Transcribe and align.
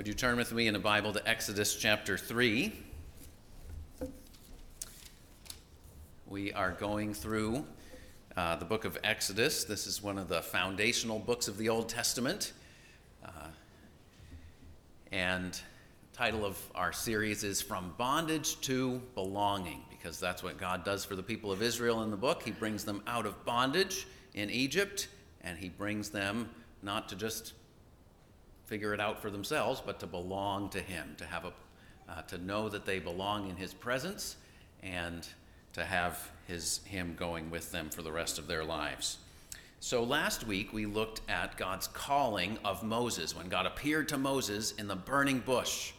Would 0.00 0.08
you 0.08 0.14
turn 0.14 0.38
with 0.38 0.50
me 0.54 0.66
in 0.66 0.72
the 0.72 0.80
Bible 0.80 1.12
to 1.12 1.28
Exodus 1.28 1.76
chapter 1.76 2.16
3? 2.16 2.72
We 6.26 6.54
are 6.54 6.70
going 6.70 7.12
through 7.12 7.66
uh, 8.34 8.56
the 8.56 8.64
book 8.64 8.86
of 8.86 8.96
Exodus. 9.04 9.64
This 9.64 9.86
is 9.86 10.02
one 10.02 10.16
of 10.16 10.26
the 10.28 10.40
foundational 10.40 11.18
books 11.18 11.48
of 11.48 11.58
the 11.58 11.68
Old 11.68 11.90
Testament. 11.90 12.54
Uh, 13.22 13.48
and 15.12 15.52
the 15.52 16.16
title 16.16 16.46
of 16.46 16.56
our 16.74 16.94
series 16.94 17.44
is 17.44 17.60
From 17.60 17.92
Bondage 17.98 18.58
to 18.62 19.02
Belonging, 19.14 19.82
because 19.90 20.18
that's 20.18 20.42
what 20.42 20.56
God 20.56 20.82
does 20.82 21.04
for 21.04 21.14
the 21.14 21.22
people 21.22 21.52
of 21.52 21.60
Israel 21.60 22.02
in 22.04 22.10
the 22.10 22.16
book. 22.16 22.42
He 22.42 22.52
brings 22.52 22.86
them 22.86 23.02
out 23.06 23.26
of 23.26 23.44
bondage 23.44 24.06
in 24.32 24.48
Egypt, 24.48 25.08
and 25.42 25.58
He 25.58 25.68
brings 25.68 26.08
them 26.08 26.48
not 26.82 27.06
to 27.10 27.16
just 27.16 27.52
figure 28.70 28.94
it 28.94 29.00
out 29.00 29.20
for 29.20 29.30
themselves, 29.30 29.82
but 29.84 30.00
to 30.00 30.06
belong 30.06 30.70
to 30.70 30.80
Him, 30.80 31.14
to 31.18 31.26
have 31.26 31.44
a, 31.44 31.52
uh, 32.08 32.22
to 32.22 32.38
know 32.38 32.68
that 32.68 32.86
they 32.86 33.00
belong 33.00 33.50
in 33.50 33.56
His 33.56 33.74
presence, 33.74 34.36
and 34.82 35.28
to 35.72 35.84
have 35.84 36.30
his, 36.46 36.80
him 36.84 37.14
going 37.16 37.50
with 37.50 37.70
them 37.70 37.90
for 37.90 38.02
the 38.02 38.12
rest 38.12 38.38
of 38.38 38.46
their 38.46 38.64
lives. 38.64 39.18
So 39.78 40.02
last 40.02 40.46
week 40.46 40.72
we 40.72 40.84
looked 40.84 41.20
at 41.28 41.56
God's 41.56 41.86
calling 41.88 42.58
of 42.64 42.82
Moses 42.82 43.36
when 43.36 43.48
God 43.48 43.66
appeared 43.66 44.08
to 44.10 44.18
Moses 44.18 44.72
in 44.72 44.88
the 44.88 44.96
burning 44.96 45.40
bush. 45.40 45.92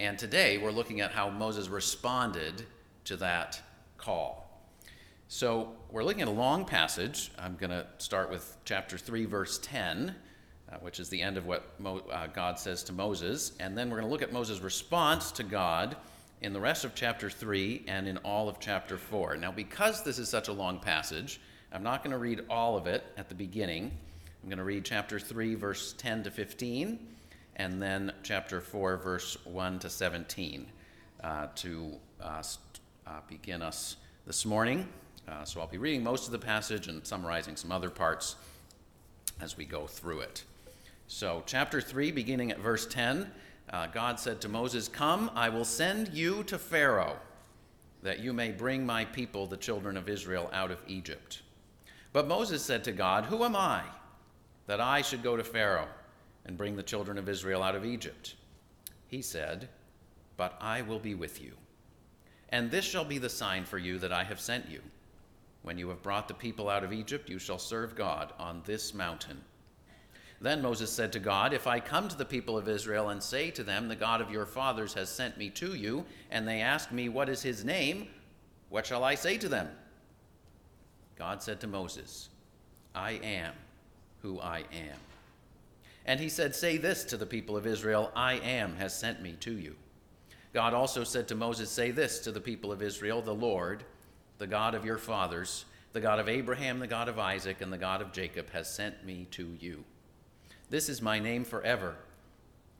And 0.00 0.18
today 0.18 0.58
we're 0.58 0.70
looking 0.70 1.00
at 1.00 1.12
how 1.12 1.30
Moses 1.30 1.68
responded 1.68 2.64
to 3.04 3.16
that 3.16 3.60
call. 3.98 4.44
So 5.28 5.72
we're 5.90 6.04
looking 6.04 6.22
at 6.22 6.28
a 6.28 6.32
long 6.32 6.64
passage. 6.64 7.30
I'm 7.38 7.56
going 7.56 7.70
to 7.70 7.86
start 7.98 8.30
with 8.30 8.56
chapter 8.64 8.96
3, 8.96 9.26
verse 9.26 9.58
10, 9.62 10.14
uh, 10.70 10.76
which 10.76 11.00
is 11.00 11.08
the 11.08 11.20
end 11.20 11.36
of 11.36 11.46
what 11.46 11.78
Mo- 11.80 12.02
uh, 12.10 12.26
God 12.26 12.58
says 12.58 12.82
to 12.84 12.92
Moses. 12.92 13.52
And 13.60 13.76
then 13.76 13.88
we're 13.88 13.96
going 13.96 14.08
to 14.08 14.12
look 14.12 14.22
at 14.22 14.32
Moses' 14.32 14.60
response 14.60 15.32
to 15.32 15.42
God 15.42 15.96
in 16.40 16.52
the 16.52 16.60
rest 16.60 16.84
of 16.84 16.94
chapter 16.94 17.30
3 17.30 17.84
and 17.88 18.06
in 18.06 18.18
all 18.18 18.48
of 18.48 18.60
chapter 18.60 18.96
4. 18.96 19.36
Now, 19.36 19.50
because 19.50 20.02
this 20.02 20.18
is 20.18 20.28
such 20.28 20.48
a 20.48 20.52
long 20.52 20.78
passage, 20.78 21.40
I'm 21.72 21.82
not 21.82 22.02
going 22.02 22.12
to 22.12 22.18
read 22.18 22.44
all 22.48 22.76
of 22.76 22.86
it 22.86 23.04
at 23.16 23.28
the 23.28 23.34
beginning. 23.34 23.90
I'm 24.42 24.48
going 24.48 24.58
to 24.58 24.64
read 24.64 24.84
chapter 24.84 25.18
3, 25.18 25.54
verse 25.54 25.94
10 25.98 26.24
to 26.24 26.30
15, 26.30 26.98
and 27.56 27.82
then 27.82 28.12
chapter 28.22 28.60
4, 28.60 28.96
verse 28.98 29.36
1 29.44 29.78
to 29.80 29.90
17 29.90 30.66
uh, 31.22 31.46
to 31.56 31.92
uh, 32.22 32.42
uh, 33.06 33.10
begin 33.28 33.62
us 33.62 33.96
this 34.26 34.46
morning. 34.46 34.86
Uh, 35.26 35.44
so 35.44 35.60
I'll 35.60 35.66
be 35.66 35.78
reading 35.78 36.02
most 36.02 36.26
of 36.26 36.32
the 36.32 36.38
passage 36.38 36.88
and 36.88 37.06
summarizing 37.06 37.56
some 37.56 37.72
other 37.72 37.90
parts 37.90 38.36
as 39.40 39.56
we 39.56 39.64
go 39.64 39.86
through 39.86 40.20
it. 40.20 40.44
So, 41.10 41.42
chapter 41.46 41.80
3, 41.80 42.12
beginning 42.12 42.50
at 42.50 42.58
verse 42.58 42.86
10 42.86 43.30
uh, 43.70 43.86
God 43.86 44.20
said 44.20 44.42
to 44.42 44.48
Moses, 44.48 44.88
Come, 44.88 45.30
I 45.34 45.48
will 45.48 45.64
send 45.64 46.08
you 46.08 46.42
to 46.44 46.58
Pharaoh, 46.58 47.16
that 48.02 48.20
you 48.20 48.34
may 48.34 48.50
bring 48.50 48.84
my 48.84 49.06
people, 49.06 49.46
the 49.46 49.56
children 49.56 49.96
of 49.96 50.08
Israel, 50.08 50.50
out 50.52 50.70
of 50.70 50.82
Egypt. 50.86 51.40
But 52.12 52.28
Moses 52.28 52.62
said 52.62 52.84
to 52.84 52.92
God, 52.92 53.24
Who 53.24 53.42
am 53.42 53.56
I, 53.56 53.82
that 54.66 54.82
I 54.82 55.00
should 55.00 55.22
go 55.22 55.34
to 55.34 55.42
Pharaoh 55.42 55.88
and 56.44 56.58
bring 56.58 56.76
the 56.76 56.82
children 56.82 57.16
of 57.16 57.28
Israel 57.28 57.62
out 57.62 57.74
of 57.74 57.86
Egypt? 57.86 58.34
He 59.06 59.22
said, 59.22 59.70
But 60.36 60.58
I 60.60 60.82
will 60.82 60.98
be 60.98 61.14
with 61.14 61.42
you. 61.42 61.52
And 62.50 62.70
this 62.70 62.84
shall 62.84 63.04
be 63.04 63.16
the 63.16 63.30
sign 63.30 63.64
for 63.64 63.78
you 63.78 63.98
that 63.98 64.12
I 64.12 64.24
have 64.24 64.40
sent 64.40 64.68
you. 64.68 64.82
When 65.62 65.78
you 65.78 65.88
have 65.88 66.02
brought 66.02 66.28
the 66.28 66.34
people 66.34 66.68
out 66.68 66.84
of 66.84 66.92
Egypt, 66.92 67.30
you 67.30 67.38
shall 67.38 67.58
serve 67.58 67.96
God 67.96 68.34
on 68.38 68.62
this 68.66 68.92
mountain. 68.92 69.42
Then 70.40 70.62
Moses 70.62 70.90
said 70.90 71.12
to 71.12 71.18
God, 71.18 71.52
If 71.52 71.66
I 71.66 71.80
come 71.80 72.08
to 72.08 72.16
the 72.16 72.24
people 72.24 72.56
of 72.56 72.68
Israel 72.68 73.08
and 73.08 73.22
say 73.22 73.50
to 73.50 73.64
them, 73.64 73.88
The 73.88 73.96
God 73.96 74.20
of 74.20 74.30
your 74.30 74.46
fathers 74.46 74.94
has 74.94 75.08
sent 75.08 75.36
me 75.36 75.50
to 75.50 75.74
you, 75.74 76.04
and 76.30 76.46
they 76.46 76.60
ask 76.60 76.92
me, 76.92 77.08
What 77.08 77.28
is 77.28 77.42
his 77.42 77.64
name? 77.64 78.08
What 78.68 78.86
shall 78.86 79.02
I 79.02 79.14
say 79.14 79.36
to 79.38 79.48
them? 79.48 79.68
God 81.16 81.42
said 81.42 81.60
to 81.60 81.66
Moses, 81.66 82.28
I 82.94 83.12
am 83.12 83.52
who 84.22 84.40
I 84.40 84.58
am. 84.72 84.98
And 86.06 86.20
he 86.20 86.28
said, 86.28 86.54
Say 86.54 86.76
this 86.76 87.04
to 87.04 87.16
the 87.16 87.26
people 87.26 87.56
of 87.56 87.66
Israel 87.66 88.12
I 88.14 88.34
am 88.34 88.76
has 88.76 88.96
sent 88.96 89.20
me 89.20 89.32
to 89.40 89.52
you. 89.52 89.74
God 90.54 90.72
also 90.72 91.02
said 91.04 91.26
to 91.28 91.34
Moses, 91.34 91.70
Say 91.70 91.90
this 91.90 92.20
to 92.20 92.32
the 92.32 92.40
people 92.40 92.70
of 92.70 92.80
Israel 92.80 93.22
The 93.22 93.34
Lord, 93.34 93.82
the 94.38 94.46
God 94.46 94.76
of 94.76 94.84
your 94.84 94.98
fathers, 94.98 95.64
the 95.92 96.00
God 96.00 96.20
of 96.20 96.28
Abraham, 96.28 96.78
the 96.78 96.86
God 96.86 97.08
of 97.08 97.18
Isaac, 97.18 97.60
and 97.60 97.72
the 97.72 97.78
God 97.78 98.00
of 98.00 98.12
Jacob, 98.12 98.50
has 98.50 98.72
sent 98.72 99.04
me 99.04 99.26
to 99.32 99.56
you. 99.60 99.84
This 100.70 100.88
is 100.88 101.00
my 101.00 101.18
name 101.18 101.44
forever, 101.44 101.94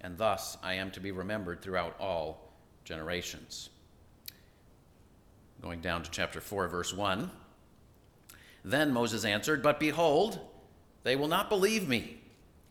and 0.00 0.19
thus 0.19 0.59
I 0.62 0.75
am 0.75 0.91
to 0.91 1.00
be 1.00 1.10
remembered 1.10 1.62
throughout 1.62 1.97
all 1.99 2.53
generations. 2.84 3.71
Going 5.62 5.81
down 5.81 6.03
to 6.03 6.10
chapter 6.10 6.41
4, 6.41 6.69
verse 6.69 6.93
1. 6.93 7.31
Then 8.65 8.93
Moses 8.93 9.25
answered, 9.25 9.62
But 9.62 9.81
behold, 9.81 10.38
they 11.03 11.16
will 11.16 11.28
not 11.28 11.49
believe 11.49 11.88
me 11.88 12.19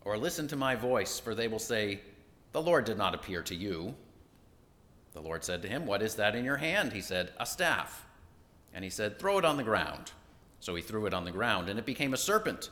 or 0.01 0.17
listen 0.17 0.47
to 0.49 0.55
my 0.55 0.75
voice, 0.75 1.19
for 1.19 1.33
they 1.33 1.47
will 1.47 1.59
say, 1.59 2.01
The 2.51 2.61
Lord 2.61 2.85
did 2.85 2.97
not 2.97 3.15
appear 3.15 3.41
to 3.43 3.55
you. 3.55 3.95
The 5.13 5.21
Lord 5.21 5.43
said 5.43 5.63
to 5.63 5.67
him, 5.67 5.87
What 5.87 6.03
is 6.03 6.15
that 6.15 6.35
in 6.35 6.45
your 6.45 6.57
hand? 6.57 6.93
He 6.93 7.01
said, 7.01 7.31
A 7.39 7.45
staff. 7.45 8.05
And 8.73 8.83
he 8.83 8.89
said, 8.91 9.17
Throw 9.17 9.39
it 9.39 9.45
on 9.45 9.57
the 9.57 9.63
ground. 9.63 10.11
So 10.59 10.75
he 10.75 10.81
threw 10.83 11.07
it 11.07 11.13
on 11.13 11.25
the 11.25 11.31
ground, 11.31 11.69
and 11.69 11.79
it 11.79 11.85
became 11.85 12.13
a 12.13 12.17
serpent 12.17 12.69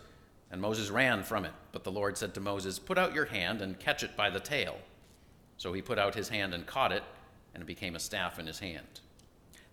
and 0.56 0.62
Moses 0.62 0.90
ran 0.90 1.22
from 1.22 1.44
it. 1.44 1.52
But 1.74 1.84
the 1.84 1.92
Lord 1.92 2.18
said 2.18 2.34
to 2.36 2.40
Moses, 2.40 2.80
Put 2.80 2.98
out 2.98 3.14
your 3.14 3.26
hand 3.26 3.62
and 3.62 3.78
catch 3.78 4.04
it 4.04 4.16
by 4.16 4.30
the 4.30 4.40
tail. 4.40 4.78
So 5.58 5.74
he 5.74 5.82
put 5.82 6.00
out 6.00 6.16
his 6.16 6.30
hand 6.30 6.54
and 6.54 6.66
caught 6.66 6.94
it, 6.94 7.04
and 7.54 7.62
it 7.62 7.66
became 7.68 7.94
a 7.94 8.00
staff 8.00 8.40
in 8.40 8.48
his 8.48 8.60
hand. 8.60 9.02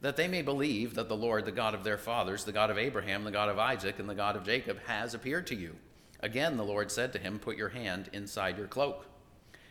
That 0.01 0.17
they 0.17 0.27
may 0.27 0.43
believe 0.43 0.95
that 0.97 1.09
the 1.09 1.17
Lord, 1.17 1.45
the 1.45 1.53
God 1.53 1.75
of 1.75 1.85
their 1.85 1.99
fathers, 1.99 2.43
the 2.43 2.51
God 2.51 2.69
of 2.69 2.79
Abraham, 2.79 3.23
the 3.23 3.31
God 3.31 3.49
of 3.49 3.61
Isaac, 3.61 4.01
and 4.01 4.09
the 4.09 4.15
God 4.17 4.35
of 4.35 4.45
Jacob, 4.45 4.81
has 4.87 5.15
appeared 5.15 5.47
to 5.47 5.55
you. 5.55 5.77
Again, 6.19 6.57
the 6.57 6.65
Lord 6.65 6.91
said 6.91 7.13
to 7.13 7.21
him, 7.21 7.39
Put 7.39 7.57
your 7.57 7.69
hand 7.69 8.11
inside 8.13 8.59
your 8.59 8.67
cloak. 8.67 9.07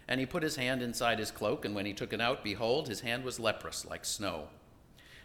And 0.07 0.17
he 0.17 0.25
put 0.25 0.43
his 0.43 0.55
hand 0.55 0.81
inside 0.81 1.19
his 1.19 1.29
cloak, 1.29 1.65
and 1.65 1.75
when 1.75 1.85
he 1.85 1.91
took 1.91 2.13
it 2.13 2.21
out, 2.21 2.41
behold, 2.41 2.87
his 2.87 3.01
hand 3.01 3.25
was 3.25 3.37
leprous, 3.37 3.85
like 3.85 4.05
snow. 4.05 4.47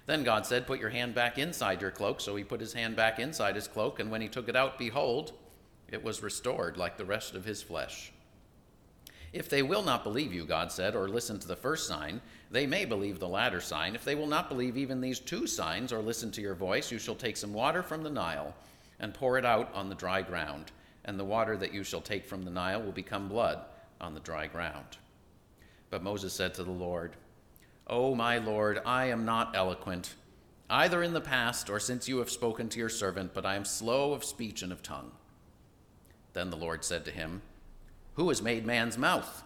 Then 0.06 0.24
God 0.24 0.46
said, 0.46 0.66
Put 0.66 0.80
your 0.80 0.90
hand 0.90 1.14
back 1.14 1.38
inside 1.38 1.80
your 1.80 1.92
cloak. 1.92 2.20
So 2.20 2.34
he 2.34 2.42
put 2.42 2.60
his 2.60 2.72
hand 2.72 2.96
back 2.96 3.20
inside 3.20 3.54
his 3.54 3.68
cloak, 3.68 4.00
and 4.00 4.10
when 4.10 4.20
he 4.20 4.28
took 4.28 4.48
it 4.48 4.56
out, 4.56 4.80
behold, 4.80 5.32
it 5.88 6.02
was 6.02 6.22
restored 6.22 6.76
like 6.76 6.96
the 6.96 7.04
rest 7.04 7.34
of 7.34 7.44
his 7.44 7.62
flesh. 7.62 8.12
If 9.32 9.48
they 9.48 9.62
will 9.62 9.82
not 9.82 10.04
believe 10.04 10.32
you, 10.32 10.44
God 10.44 10.72
said, 10.72 10.94
or 10.94 11.08
listen 11.08 11.38
to 11.38 11.48
the 11.48 11.56
first 11.56 11.86
sign, 11.86 12.20
they 12.50 12.66
may 12.66 12.84
believe 12.84 13.18
the 13.18 13.28
latter 13.28 13.60
sign. 13.60 13.94
If 13.94 14.04
they 14.04 14.14
will 14.14 14.26
not 14.26 14.48
believe 14.48 14.76
even 14.76 15.00
these 15.00 15.20
two 15.20 15.46
signs 15.46 15.92
or 15.92 16.00
listen 16.00 16.30
to 16.32 16.40
your 16.40 16.54
voice, 16.54 16.90
you 16.90 16.98
shall 16.98 17.14
take 17.14 17.36
some 17.36 17.52
water 17.52 17.82
from 17.82 18.02
the 18.02 18.10
Nile 18.10 18.54
and 18.98 19.12
pour 19.12 19.36
it 19.36 19.44
out 19.44 19.70
on 19.74 19.88
the 19.88 19.94
dry 19.94 20.22
ground, 20.22 20.72
and 21.04 21.20
the 21.20 21.24
water 21.24 21.56
that 21.56 21.74
you 21.74 21.84
shall 21.84 22.00
take 22.00 22.24
from 22.24 22.44
the 22.44 22.50
Nile 22.50 22.82
will 22.82 22.92
become 22.92 23.28
blood 23.28 23.60
on 24.00 24.14
the 24.14 24.20
dry 24.20 24.46
ground. 24.46 24.96
But 25.90 26.02
Moses 26.02 26.32
said 26.32 26.54
to 26.54 26.64
the 26.64 26.70
Lord, 26.70 27.12
O 27.88 28.14
my 28.14 28.38
Lord, 28.38 28.80
I 28.86 29.06
am 29.06 29.24
not 29.24 29.54
eloquent, 29.54 30.14
either 30.70 31.02
in 31.02 31.12
the 31.12 31.20
past 31.20 31.68
or 31.68 31.78
since 31.78 32.08
you 32.08 32.18
have 32.18 32.30
spoken 32.30 32.68
to 32.70 32.78
your 32.78 32.88
servant, 32.88 33.34
but 33.34 33.46
I 33.46 33.54
am 33.54 33.64
slow 33.64 34.12
of 34.12 34.24
speech 34.24 34.62
and 34.62 34.72
of 34.72 34.82
tongue. 34.82 35.12
Then 36.36 36.50
the 36.50 36.56
Lord 36.56 36.84
said 36.84 37.06
to 37.06 37.10
him, 37.10 37.40
Who 38.16 38.28
has 38.28 38.42
made 38.42 38.66
man's 38.66 38.98
mouth? 38.98 39.42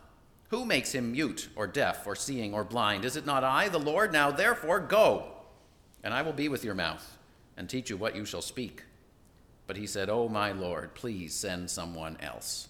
Who 0.48 0.64
makes 0.64 0.90
him 0.90 1.12
mute 1.12 1.48
or 1.54 1.68
deaf 1.68 2.04
or 2.04 2.16
seeing 2.16 2.52
or 2.52 2.64
blind? 2.64 3.04
Is 3.04 3.14
it 3.14 3.24
not 3.24 3.44
I, 3.44 3.68
the 3.68 3.78
Lord? 3.78 4.12
Now 4.12 4.32
therefore 4.32 4.80
go, 4.80 5.28
and 6.02 6.12
I 6.12 6.22
will 6.22 6.32
be 6.32 6.48
with 6.48 6.64
your 6.64 6.74
mouth 6.74 7.16
and 7.56 7.68
teach 7.68 7.90
you 7.90 7.96
what 7.96 8.16
you 8.16 8.24
shall 8.24 8.42
speak. 8.42 8.82
But 9.68 9.76
he 9.76 9.86
said, 9.86 10.10
Oh, 10.10 10.28
my 10.28 10.50
Lord, 10.50 10.94
please 10.94 11.32
send 11.32 11.70
someone 11.70 12.16
else. 12.20 12.66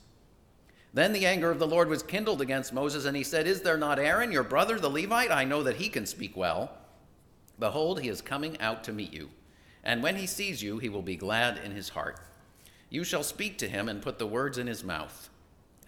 Then 0.93 1.15
the 1.15 1.25
anger 1.25 1.51
of 1.51 1.59
the 1.59 1.67
Lord 1.67 1.89
was 1.89 2.03
kindled 2.03 2.43
against 2.43 2.75
Moses, 2.75 3.07
and 3.07 3.17
he 3.17 3.25
said, 3.25 3.47
Is 3.47 3.63
there 3.63 3.79
not 3.79 3.99
Aaron, 3.99 4.33
your 4.33 4.45
brother, 4.45 4.79
the 4.79 4.91
Levite? 4.91 5.31
I 5.31 5.45
know 5.45 5.63
that 5.63 5.77
he 5.77 5.89
can 5.89 6.05
speak 6.05 6.37
well. 6.37 6.71
Behold, 7.59 8.03
he 8.03 8.11
is 8.11 8.21
coming 8.21 8.61
out 8.61 8.85
to 8.85 8.93
meet 8.93 9.15
you. 9.15 9.31
And 9.83 10.03
when 10.03 10.17
he 10.17 10.27
sees 10.27 10.63
you, 10.63 10.77
he 10.77 10.91
will 10.91 11.01
be 11.01 11.17
glad 11.17 11.57
in 11.65 11.71
his 11.71 11.89
heart. 11.89 12.21
You 12.91 13.05
shall 13.05 13.23
speak 13.23 13.57
to 13.59 13.69
him 13.69 13.89
and 13.89 14.03
put 14.03 14.19
the 14.19 14.27
words 14.27 14.59
in 14.59 14.67
his 14.67 14.85
mouth. 14.85 15.31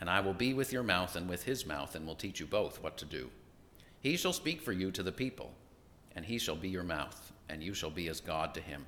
And 0.01 0.09
I 0.09 0.21
will 0.21 0.35
be 0.35 0.55
with 0.55 0.73
your 0.73 0.83
mouth 0.83 1.15
and 1.15 1.29
with 1.29 1.45
his 1.45 1.67
mouth, 1.67 1.95
and 1.95 2.07
will 2.07 2.15
teach 2.15 2.41
you 2.41 2.47
both 2.47 2.83
what 2.83 2.97
to 2.99 3.05
do. 3.05 3.31
He 4.01 4.17
shall 4.17 4.33
speak 4.33 4.63
for 4.63 4.73
you 4.73 4.91
to 4.91 5.03
the 5.03 5.13
people, 5.13 5.53
and 6.17 6.25
he 6.25 6.39
shall 6.39 6.57
be 6.57 6.69
your 6.69 6.83
mouth, 6.83 7.33
and 7.49 7.63
you 7.63 7.75
shall 7.75 7.91
be 7.91 8.09
as 8.09 8.21
God 8.21 8.55
to 8.55 8.61
him. 8.61 8.87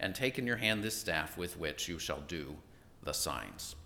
And 0.00 0.14
take 0.14 0.38
in 0.38 0.46
your 0.46 0.56
hand 0.56 0.82
this 0.82 0.96
staff 0.96 1.36
with 1.36 1.58
which 1.58 1.88
you 1.88 1.98
shall 1.98 2.20
do 2.20 2.56
the 3.02 3.12
signs. 3.12 3.76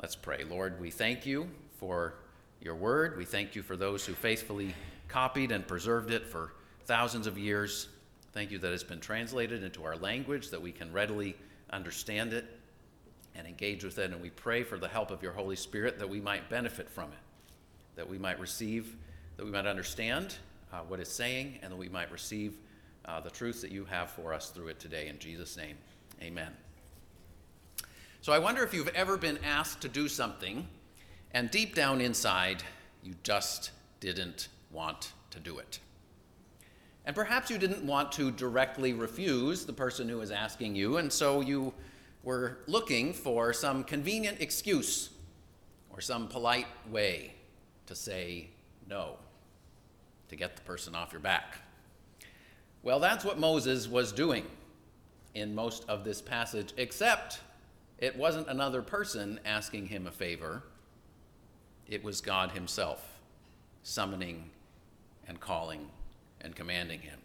Let's 0.00 0.16
pray. 0.16 0.44
Lord, 0.44 0.78
we 0.78 0.90
thank 0.90 1.24
you 1.24 1.48
for 1.78 2.14
your 2.60 2.74
word. 2.74 3.16
We 3.16 3.24
thank 3.24 3.54
you 3.54 3.62
for 3.62 3.76
those 3.76 4.04
who 4.04 4.12
faithfully 4.12 4.74
copied 5.08 5.52
and 5.52 5.66
preserved 5.66 6.10
it 6.10 6.26
for 6.26 6.52
thousands 6.84 7.26
of 7.26 7.38
years. 7.38 7.88
Thank 8.32 8.50
you 8.50 8.58
that 8.58 8.72
it's 8.72 8.82
been 8.82 9.00
translated 9.00 9.62
into 9.62 9.84
our 9.84 9.96
language, 9.96 10.50
that 10.50 10.60
we 10.60 10.72
can 10.72 10.92
readily 10.92 11.34
understand 11.76 12.32
it, 12.32 12.44
and 13.34 13.46
engage 13.46 13.84
with 13.84 13.98
it. 13.98 14.10
And 14.10 14.20
we 14.22 14.30
pray 14.30 14.64
for 14.64 14.78
the 14.78 14.88
help 14.88 15.10
of 15.10 15.22
your 15.22 15.32
Holy 15.32 15.56
Spirit 15.56 15.98
that 15.98 16.08
we 16.08 16.20
might 16.20 16.48
benefit 16.48 16.88
from 16.88 17.12
it. 17.12 17.18
that 17.96 18.08
we 18.08 18.18
might 18.18 18.38
receive, 18.38 18.94
that 19.36 19.44
we 19.44 19.50
might 19.50 19.66
understand 19.66 20.36
uh, 20.72 20.80
what 20.80 21.00
it's 21.00 21.12
saying, 21.12 21.58
and 21.62 21.72
that 21.72 21.76
we 21.76 21.88
might 21.88 22.12
receive 22.12 22.58
uh, 23.06 23.20
the 23.20 23.30
truth 23.30 23.60
that 23.62 23.72
you 23.72 23.84
have 23.84 24.10
for 24.10 24.32
us 24.32 24.50
through 24.50 24.68
it 24.68 24.78
today. 24.78 25.08
In 25.08 25.18
Jesus' 25.18 25.56
name, 25.56 25.76
amen. 26.22 26.52
So 28.20 28.32
I 28.32 28.38
wonder 28.38 28.62
if 28.62 28.74
you've 28.74 28.88
ever 28.88 29.16
been 29.16 29.38
asked 29.44 29.80
to 29.82 29.88
do 29.88 30.08
something, 30.08 30.66
and 31.32 31.50
deep 31.50 31.74
down 31.74 32.00
inside, 32.00 32.62
you 33.02 33.14
just 33.22 33.70
didn't 34.00 34.48
want 34.70 35.12
to 35.30 35.40
do 35.40 35.58
it. 35.58 35.80
And 37.06 37.14
perhaps 37.14 37.50
you 37.50 37.56
didn't 37.56 37.86
want 37.86 38.10
to 38.12 38.32
directly 38.32 38.92
refuse 38.92 39.64
the 39.64 39.72
person 39.72 40.08
who 40.08 40.18
was 40.18 40.32
asking 40.32 40.74
you, 40.74 40.96
and 40.96 41.12
so 41.12 41.40
you 41.40 41.72
were 42.24 42.58
looking 42.66 43.12
for 43.12 43.52
some 43.52 43.84
convenient 43.84 44.40
excuse 44.40 45.10
or 45.88 46.00
some 46.00 46.26
polite 46.26 46.66
way 46.90 47.34
to 47.86 47.94
say 47.94 48.48
no, 48.90 49.16
to 50.28 50.34
get 50.34 50.56
the 50.56 50.62
person 50.62 50.96
off 50.96 51.12
your 51.12 51.20
back. 51.20 51.58
Well, 52.82 52.98
that's 52.98 53.24
what 53.24 53.38
Moses 53.38 53.86
was 53.88 54.10
doing 54.10 54.44
in 55.34 55.54
most 55.54 55.84
of 55.88 56.02
this 56.02 56.20
passage, 56.20 56.72
except 56.76 57.38
it 57.98 58.16
wasn't 58.16 58.48
another 58.48 58.82
person 58.82 59.38
asking 59.44 59.86
him 59.86 60.08
a 60.08 60.10
favor, 60.10 60.64
it 61.86 62.02
was 62.02 62.20
God 62.20 62.50
Himself 62.50 63.20
summoning 63.84 64.50
and 65.28 65.38
calling 65.38 65.88
and 66.40 66.54
commanding 66.54 67.00
him. 67.00 67.18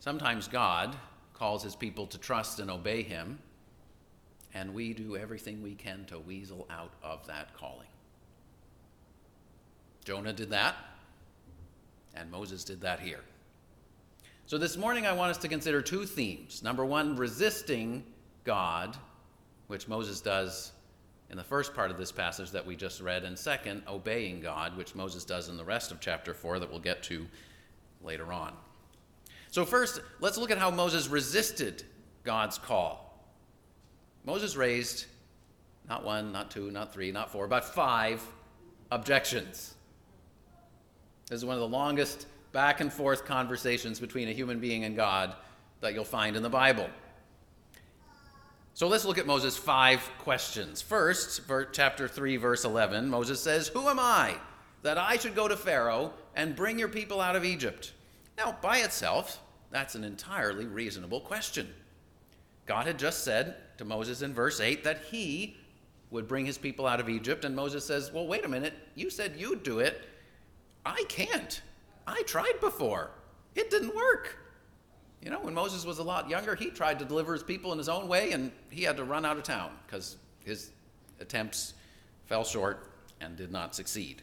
Sometimes 0.00 0.48
God 0.48 0.96
calls 1.34 1.62
his 1.62 1.76
people 1.76 2.06
to 2.06 2.18
trust 2.18 2.60
and 2.60 2.70
obey 2.70 3.02
him, 3.02 3.38
and 4.54 4.74
we 4.74 4.92
do 4.92 5.16
everything 5.16 5.62
we 5.62 5.74
can 5.74 6.04
to 6.06 6.18
weasel 6.18 6.66
out 6.70 6.92
of 7.02 7.26
that 7.26 7.54
calling. 7.56 7.88
Jonah 10.04 10.32
did 10.32 10.50
that, 10.50 10.74
and 12.14 12.30
Moses 12.30 12.64
did 12.64 12.80
that 12.80 13.00
here. 13.00 13.20
So 14.46 14.58
this 14.58 14.76
morning 14.76 15.06
I 15.06 15.12
want 15.12 15.30
us 15.30 15.38
to 15.38 15.48
consider 15.48 15.80
two 15.80 16.04
themes. 16.04 16.62
Number 16.62 16.84
one, 16.84 17.16
resisting 17.16 18.04
God, 18.44 18.96
which 19.68 19.88
Moses 19.88 20.20
does 20.20 20.72
in 21.32 21.38
the 21.38 21.44
first 21.44 21.74
part 21.74 21.90
of 21.90 21.96
this 21.96 22.12
passage 22.12 22.50
that 22.50 22.64
we 22.64 22.76
just 22.76 23.00
read, 23.00 23.24
and 23.24 23.38
second, 23.38 23.82
obeying 23.88 24.40
God, 24.40 24.76
which 24.76 24.94
Moses 24.94 25.24
does 25.24 25.48
in 25.48 25.56
the 25.56 25.64
rest 25.64 25.90
of 25.90 25.98
chapter 25.98 26.34
4 26.34 26.58
that 26.58 26.70
we'll 26.70 26.78
get 26.78 27.02
to 27.04 27.26
later 28.02 28.30
on. 28.34 28.52
So, 29.50 29.64
first, 29.64 30.02
let's 30.20 30.36
look 30.36 30.50
at 30.50 30.58
how 30.58 30.70
Moses 30.70 31.08
resisted 31.08 31.84
God's 32.22 32.58
call. 32.58 33.26
Moses 34.24 34.56
raised 34.56 35.06
not 35.88 36.04
one, 36.04 36.32
not 36.32 36.50
two, 36.50 36.70
not 36.70 36.92
three, 36.92 37.10
not 37.10 37.32
four, 37.32 37.48
but 37.48 37.64
five 37.64 38.22
objections. 38.90 39.74
This 41.28 41.38
is 41.38 41.44
one 41.46 41.54
of 41.54 41.60
the 41.60 41.68
longest 41.68 42.26
back 42.52 42.80
and 42.80 42.92
forth 42.92 43.24
conversations 43.24 43.98
between 43.98 44.28
a 44.28 44.32
human 44.32 44.60
being 44.60 44.84
and 44.84 44.94
God 44.94 45.34
that 45.80 45.94
you'll 45.94 46.04
find 46.04 46.36
in 46.36 46.42
the 46.42 46.50
Bible. 46.50 46.88
So 48.74 48.88
let's 48.88 49.04
look 49.04 49.18
at 49.18 49.26
Moses' 49.26 49.56
five 49.56 50.00
questions. 50.18 50.80
First, 50.80 51.42
chapter 51.72 52.08
3, 52.08 52.38
verse 52.38 52.64
11, 52.64 53.08
Moses 53.08 53.38
says, 53.38 53.68
Who 53.68 53.86
am 53.88 53.98
I 53.98 54.34
that 54.82 54.96
I 54.96 55.18
should 55.18 55.34
go 55.34 55.46
to 55.46 55.56
Pharaoh 55.56 56.14
and 56.34 56.56
bring 56.56 56.78
your 56.78 56.88
people 56.88 57.20
out 57.20 57.36
of 57.36 57.44
Egypt? 57.44 57.92
Now, 58.38 58.56
by 58.62 58.78
itself, 58.78 59.40
that's 59.70 59.94
an 59.94 60.04
entirely 60.04 60.64
reasonable 60.64 61.20
question. 61.20 61.68
God 62.64 62.86
had 62.86 62.98
just 62.98 63.24
said 63.24 63.56
to 63.76 63.84
Moses 63.84 64.22
in 64.22 64.32
verse 64.32 64.58
8 64.58 64.84
that 64.84 65.02
he 65.10 65.56
would 66.10 66.26
bring 66.26 66.46
his 66.46 66.56
people 66.56 66.86
out 66.86 67.00
of 67.00 67.10
Egypt, 67.10 67.44
and 67.44 67.54
Moses 67.54 67.84
says, 67.84 68.10
Well, 68.10 68.26
wait 68.26 68.44
a 68.44 68.48
minute, 68.48 68.74
you 68.94 69.10
said 69.10 69.34
you'd 69.36 69.62
do 69.62 69.80
it. 69.80 70.02
I 70.86 71.04
can't. 71.08 71.60
I 72.06 72.22
tried 72.22 72.58
before, 72.60 73.10
it 73.54 73.70
didn't 73.70 73.94
work. 73.94 74.38
You 75.22 75.30
know, 75.30 75.38
when 75.38 75.54
Moses 75.54 75.84
was 75.84 75.98
a 75.98 76.02
lot 76.02 76.28
younger, 76.28 76.56
he 76.56 76.70
tried 76.70 76.98
to 76.98 77.04
deliver 77.04 77.32
his 77.32 77.44
people 77.44 77.70
in 77.70 77.78
his 77.78 77.88
own 77.88 78.08
way, 78.08 78.32
and 78.32 78.50
he 78.70 78.82
had 78.82 78.96
to 78.96 79.04
run 79.04 79.24
out 79.24 79.36
of 79.36 79.44
town 79.44 79.70
because 79.86 80.16
his 80.44 80.70
attempts 81.20 81.74
fell 82.26 82.42
short 82.42 82.90
and 83.20 83.36
did 83.36 83.52
not 83.52 83.74
succeed. 83.74 84.22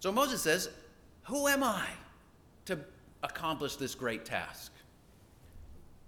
So 0.00 0.12
Moses 0.12 0.42
says, 0.42 0.68
Who 1.24 1.48
am 1.48 1.64
I 1.64 1.86
to 2.66 2.78
accomplish 3.22 3.76
this 3.76 3.94
great 3.94 4.26
task? 4.26 4.72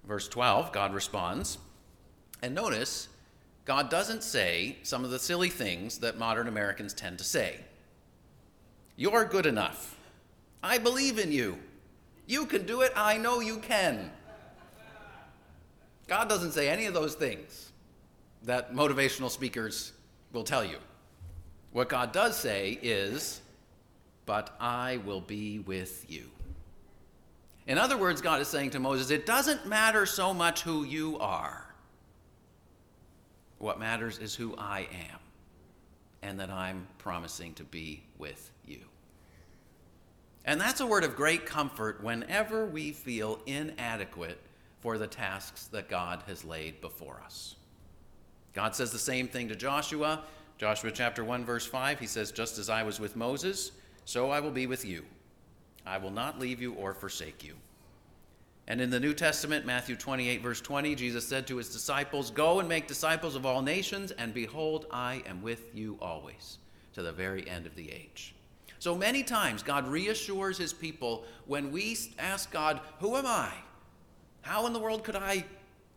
Verse 0.06 0.28
12, 0.28 0.72
God 0.72 0.92
responds, 0.92 1.58
and 2.42 2.54
notice, 2.54 3.08
God 3.64 3.90
doesn't 3.90 4.22
say 4.22 4.76
some 4.82 5.04
of 5.04 5.10
the 5.10 5.18
silly 5.18 5.48
things 5.48 5.98
that 5.98 6.18
modern 6.18 6.48
Americans 6.48 6.94
tend 6.94 7.18
to 7.18 7.24
say. 7.24 7.60
You're 8.96 9.24
good 9.24 9.46
enough. 9.46 9.96
I 10.62 10.78
believe 10.78 11.18
in 11.18 11.32
you. 11.32 11.58
You 12.26 12.46
can 12.46 12.66
do 12.66 12.82
it. 12.82 12.92
I 12.94 13.16
know 13.16 13.40
you 13.40 13.58
can. 13.58 14.10
God 16.08 16.28
doesn't 16.28 16.52
say 16.52 16.68
any 16.68 16.86
of 16.86 16.94
those 16.94 17.14
things 17.14 17.70
that 18.42 18.74
motivational 18.74 19.30
speakers 19.30 19.92
will 20.32 20.42
tell 20.42 20.64
you. 20.64 20.78
What 21.72 21.88
God 21.88 22.12
does 22.12 22.36
say 22.36 22.78
is, 22.82 23.40
But 24.26 24.54
I 24.60 24.98
will 25.06 25.20
be 25.20 25.60
with 25.60 26.04
you. 26.10 26.30
In 27.66 27.78
other 27.78 27.96
words, 27.96 28.20
God 28.20 28.40
is 28.40 28.48
saying 28.48 28.70
to 28.70 28.80
Moses, 28.80 29.10
It 29.10 29.26
doesn't 29.26 29.66
matter 29.66 30.06
so 30.06 30.34
much 30.34 30.62
who 30.62 30.84
you 30.84 31.18
are. 31.18 31.66
What 33.58 33.78
matters 33.78 34.18
is 34.18 34.34
who 34.34 34.54
I 34.56 34.80
am, 34.80 35.18
and 36.22 36.40
that 36.40 36.50
I'm 36.50 36.86
promising 36.98 37.54
to 37.54 37.64
be 37.64 38.02
with 38.18 38.50
you. 38.66 38.80
And 40.44 40.60
that's 40.60 40.80
a 40.80 40.86
word 40.86 41.04
of 41.04 41.16
great 41.16 41.44
comfort 41.44 42.02
whenever 42.02 42.64
we 42.64 42.92
feel 42.92 43.40
inadequate 43.46 44.40
for 44.88 44.96
the 44.96 45.06
tasks 45.06 45.66
that 45.66 45.86
God 45.86 46.22
has 46.26 46.46
laid 46.46 46.80
before 46.80 47.20
us. 47.22 47.56
God 48.54 48.74
says 48.74 48.90
the 48.90 48.98
same 48.98 49.28
thing 49.28 49.46
to 49.48 49.54
Joshua. 49.54 50.24
Joshua 50.56 50.90
chapter 50.90 51.22
1 51.22 51.44
verse 51.44 51.66
5, 51.66 52.00
he 52.00 52.06
says, 52.06 52.32
"Just 52.32 52.56
as 52.56 52.70
I 52.70 52.82
was 52.82 52.98
with 52.98 53.14
Moses, 53.14 53.72
so 54.06 54.30
I 54.30 54.40
will 54.40 54.50
be 54.50 54.66
with 54.66 54.86
you. 54.86 55.04
I 55.84 55.98
will 55.98 56.10
not 56.10 56.38
leave 56.38 56.62
you 56.62 56.72
or 56.72 56.94
forsake 56.94 57.44
you." 57.44 57.58
And 58.66 58.80
in 58.80 58.88
the 58.88 58.98
New 58.98 59.12
Testament, 59.12 59.66
Matthew 59.66 59.94
28 59.94 60.40
verse 60.40 60.62
20, 60.62 60.94
Jesus 60.94 61.28
said 61.28 61.46
to 61.48 61.58
his 61.58 61.68
disciples, 61.68 62.30
"Go 62.30 62.58
and 62.58 62.66
make 62.66 62.88
disciples 62.88 63.36
of 63.36 63.44
all 63.44 63.60
nations, 63.60 64.10
and 64.12 64.32
behold, 64.32 64.86
I 64.90 65.22
am 65.26 65.42
with 65.42 65.74
you 65.74 65.98
always 66.00 66.56
to 66.94 67.02
the 67.02 67.12
very 67.12 67.46
end 67.46 67.66
of 67.66 67.74
the 67.74 67.92
age." 67.92 68.34
So 68.78 68.94
many 68.94 69.22
times 69.22 69.62
God 69.62 69.86
reassures 69.86 70.56
his 70.56 70.72
people 70.72 71.26
when 71.44 71.72
we 71.72 71.94
ask 72.18 72.50
God, 72.50 72.80
"Who 73.00 73.14
am 73.14 73.26
I?" 73.26 73.52
How 74.48 74.66
in 74.66 74.72
the 74.72 74.78
world 74.78 75.04
could 75.04 75.14
I 75.14 75.44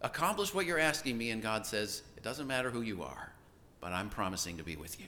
accomplish 0.02 0.54
what 0.54 0.66
you're 0.66 0.78
asking 0.78 1.18
me? 1.18 1.32
And 1.32 1.42
God 1.42 1.66
says, 1.66 2.04
It 2.18 2.24
doesn't 2.24 2.48
matter 2.48 2.70
who 2.70 2.82
you 2.82 3.02
are, 3.02 3.32
but 3.80 3.94
I'm 3.94 4.10
promising 4.10 4.58
to 4.58 4.64
be 4.64 4.76
with 4.76 5.00
you. 5.00 5.08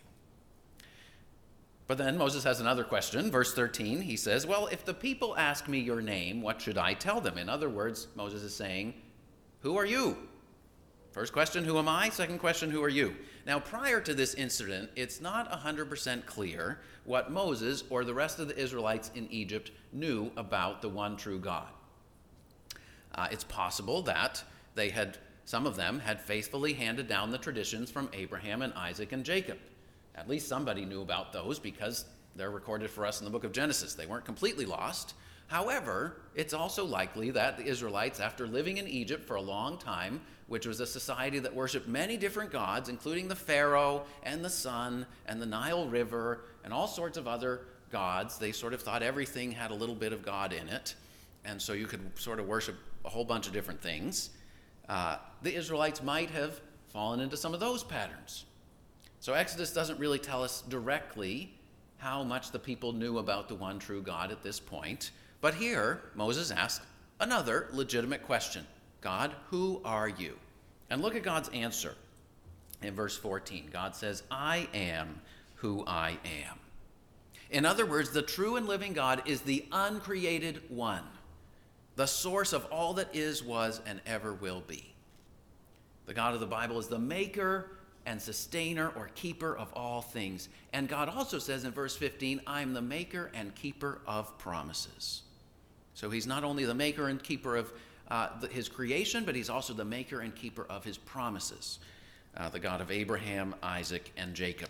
But 1.85 1.97
then 1.97 2.17
Moses 2.17 2.45
has 2.45 2.61
another 2.61 2.85
question. 2.85 3.29
Verse 3.29 3.53
13, 3.53 3.99
he 3.99 4.15
says, 4.15 4.47
Well, 4.47 4.67
if 4.67 4.85
the 4.85 4.93
people 4.93 5.35
ask 5.35 5.67
me 5.67 5.79
your 5.79 5.99
name, 5.99 6.41
what 6.41 6.61
should 6.61 6.77
I 6.77 6.93
tell 6.93 7.19
them? 7.19 7.37
In 7.37 7.49
other 7.49 7.67
words, 7.67 8.07
Moses 8.15 8.43
is 8.43 8.55
saying, 8.55 8.93
Who 9.59 9.75
are 9.75 9.85
you? 9.85 10.15
First 11.11 11.33
question, 11.33 11.65
who 11.65 11.77
am 11.77 11.89
I? 11.89 12.11
Second 12.11 12.39
question, 12.39 12.71
who 12.71 12.81
are 12.81 12.87
you? 12.87 13.13
Now, 13.45 13.59
prior 13.59 13.99
to 13.99 14.13
this 14.13 14.35
incident, 14.35 14.89
it's 14.95 15.19
not 15.19 15.51
100% 15.51 16.25
clear 16.25 16.79
what 17.03 17.29
Moses 17.29 17.83
or 17.89 18.05
the 18.05 18.13
rest 18.13 18.39
of 18.39 18.47
the 18.47 18.57
Israelites 18.57 19.11
in 19.15 19.27
Egypt 19.29 19.71
knew 19.91 20.31
about 20.37 20.81
the 20.81 20.87
one 20.87 21.17
true 21.17 21.39
God. 21.39 21.67
Uh, 23.15 23.27
it's 23.31 23.43
possible 23.43 24.01
that 24.03 24.43
they 24.75 24.89
had, 24.89 25.17
some 25.45 25.65
of 25.65 25.75
them 25.75 25.99
had 25.99 26.21
faithfully 26.21 26.73
handed 26.73 27.07
down 27.07 27.31
the 27.31 27.37
traditions 27.37 27.91
from 27.91 28.09
Abraham 28.13 28.61
and 28.61 28.73
Isaac 28.73 29.11
and 29.11 29.23
Jacob. 29.23 29.57
At 30.15 30.29
least 30.29 30.47
somebody 30.47 30.85
knew 30.85 31.01
about 31.01 31.33
those 31.33 31.59
because 31.59 32.05
they're 32.35 32.51
recorded 32.51 32.89
for 32.89 33.05
us 33.05 33.19
in 33.19 33.25
the 33.25 33.31
book 33.31 33.43
of 33.43 33.51
Genesis. 33.51 33.93
They 33.93 34.05
weren't 34.05 34.25
completely 34.25 34.65
lost. 34.65 35.13
However, 35.47 36.17
it's 36.35 36.53
also 36.53 36.85
likely 36.85 37.31
that 37.31 37.57
the 37.57 37.65
Israelites, 37.65 38.19
after 38.19 38.47
living 38.47 38.77
in 38.77 38.87
Egypt 38.87 39.25
for 39.25 39.35
a 39.35 39.41
long 39.41 39.77
time, 39.77 40.21
which 40.47 40.65
was 40.65 40.79
a 40.79 40.85
society 40.85 41.39
that 41.39 41.53
worshiped 41.53 41.87
many 41.87 42.17
different 42.17 42.51
gods, 42.51 42.89
including 42.89 43.27
the 43.27 43.35
Pharaoh 43.35 44.03
and 44.23 44.43
the 44.43 44.49
sun 44.49 45.05
and 45.25 45.41
the 45.41 45.45
Nile 45.45 45.87
River 45.87 46.41
and 46.63 46.73
all 46.73 46.87
sorts 46.87 47.17
of 47.17 47.27
other 47.27 47.61
gods, 47.91 48.37
they 48.37 48.51
sort 48.51 48.73
of 48.73 48.81
thought 48.81 49.03
everything 49.03 49.51
had 49.51 49.71
a 49.71 49.75
little 49.75 49.95
bit 49.95 50.13
of 50.13 50.23
God 50.23 50.53
in 50.53 50.67
it. 50.69 50.95
And 51.45 51.61
so 51.61 51.73
you 51.73 51.85
could 51.85 52.01
sort 52.17 52.39
of 52.39 52.47
worship 52.47 52.75
a 53.05 53.09
whole 53.09 53.25
bunch 53.25 53.47
of 53.47 53.53
different 53.53 53.81
things. 53.81 54.29
Uh, 54.87 55.17
the 55.41 55.53
Israelites 55.53 56.01
might 56.03 56.29
have 56.31 56.59
fallen 56.87 57.19
into 57.19 57.37
some 57.37 57.53
of 57.53 57.59
those 57.59 57.83
patterns. 57.83 58.45
So 59.19 59.33
Exodus 59.33 59.71
doesn't 59.73 59.99
really 59.99 60.19
tell 60.19 60.43
us 60.43 60.61
directly 60.67 61.53
how 61.97 62.23
much 62.23 62.51
the 62.51 62.59
people 62.59 62.91
knew 62.91 63.19
about 63.19 63.47
the 63.47 63.55
one 63.55 63.79
true 63.79 64.01
God 64.01 64.31
at 64.31 64.43
this 64.43 64.59
point. 64.59 65.11
But 65.39 65.53
here, 65.53 66.01
Moses 66.15 66.51
asks 66.51 66.85
another 67.19 67.67
legitimate 67.71 68.23
question 68.23 68.65
God, 69.01 69.33
who 69.49 69.81
are 69.83 70.09
you? 70.09 70.37
And 70.89 71.01
look 71.01 71.15
at 71.15 71.23
God's 71.23 71.49
answer 71.49 71.95
in 72.81 72.93
verse 72.93 73.17
14. 73.17 73.69
God 73.71 73.95
says, 73.95 74.23
I 74.29 74.67
am 74.73 75.21
who 75.55 75.83
I 75.87 76.17
am. 76.25 76.59
In 77.49 77.65
other 77.65 77.85
words, 77.85 78.11
the 78.11 78.21
true 78.21 78.57
and 78.57 78.67
living 78.67 78.93
God 78.93 79.21
is 79.25 79.41
the 79.41 79.65
uncreated 79.71 80.61
one, 80.69 81.03
the 81.95 82.05
source 82.05 82.53
of 82.53 82.65
all 82.65 82.93
that 82.95 83.15
is, 83.15 83.43
was, 83.43 83.81
and 83.85 84.01
ever 84.05 84.33
will 84.33 84.61
be. 84.67 84.93
The 86.05 86.13
God 86.13 86.33
of 86.33 86.39
the 86.39 86.45
Bible 86.45 86.79
is 86.79 86.87
the 86.87 86.99
maker 86.99 87.71
and 88.05 88.21
sustainer 88.21 88.91
or 88.95 89.09
keeper 89.15 89.55
of 89.55 89.71
all 89.73 90.01
things. 90.01 90.49
And 90.73 90.89
God 90.89 91.07
also 91.07 91.39
says 91.39 91.63
in 91.63 91.71
verse 91.71 91.95
15, 91.95 92.41
I 92.45 92.61
am 92.61 92.73
the 92.73 92.81
maker 92.81 93.31
and 93.33 93.53
keeper 93.55 94.01
of 94.05 94.37
promises. 94.37 95.21
So 95.93 96.09
he's 96.09 96.27
not 96.27 96.43
only 96.43 96.65
the 96.65 96.73
maker 96.73 97.07
and 97.07 97.21
keeper 97.21 97.55
of 97.55 97.71
uh, 98.09 98.29
the, 98.41 98.47
his 98.47 98.67
creation, 98.67 99.23
but 99.23 99.35
he's 99.35 99.49
also 99.49 99.73
the 99.73 99.85
maker 99.85 100.21
and 100.21 100.35
keeper 100.35 100.65
of 100.69 100.83
his 100.83 100.97
promises, 100.97 101.79
uh, 102.35 102.49
the 102.49 102.59
God 102.59 102.81
of 102.81 102.91
Abraham, 102.91 103.55
Isaac, 103.63 104.11
and 104.17 104.33
Jacob. 104.33 104.69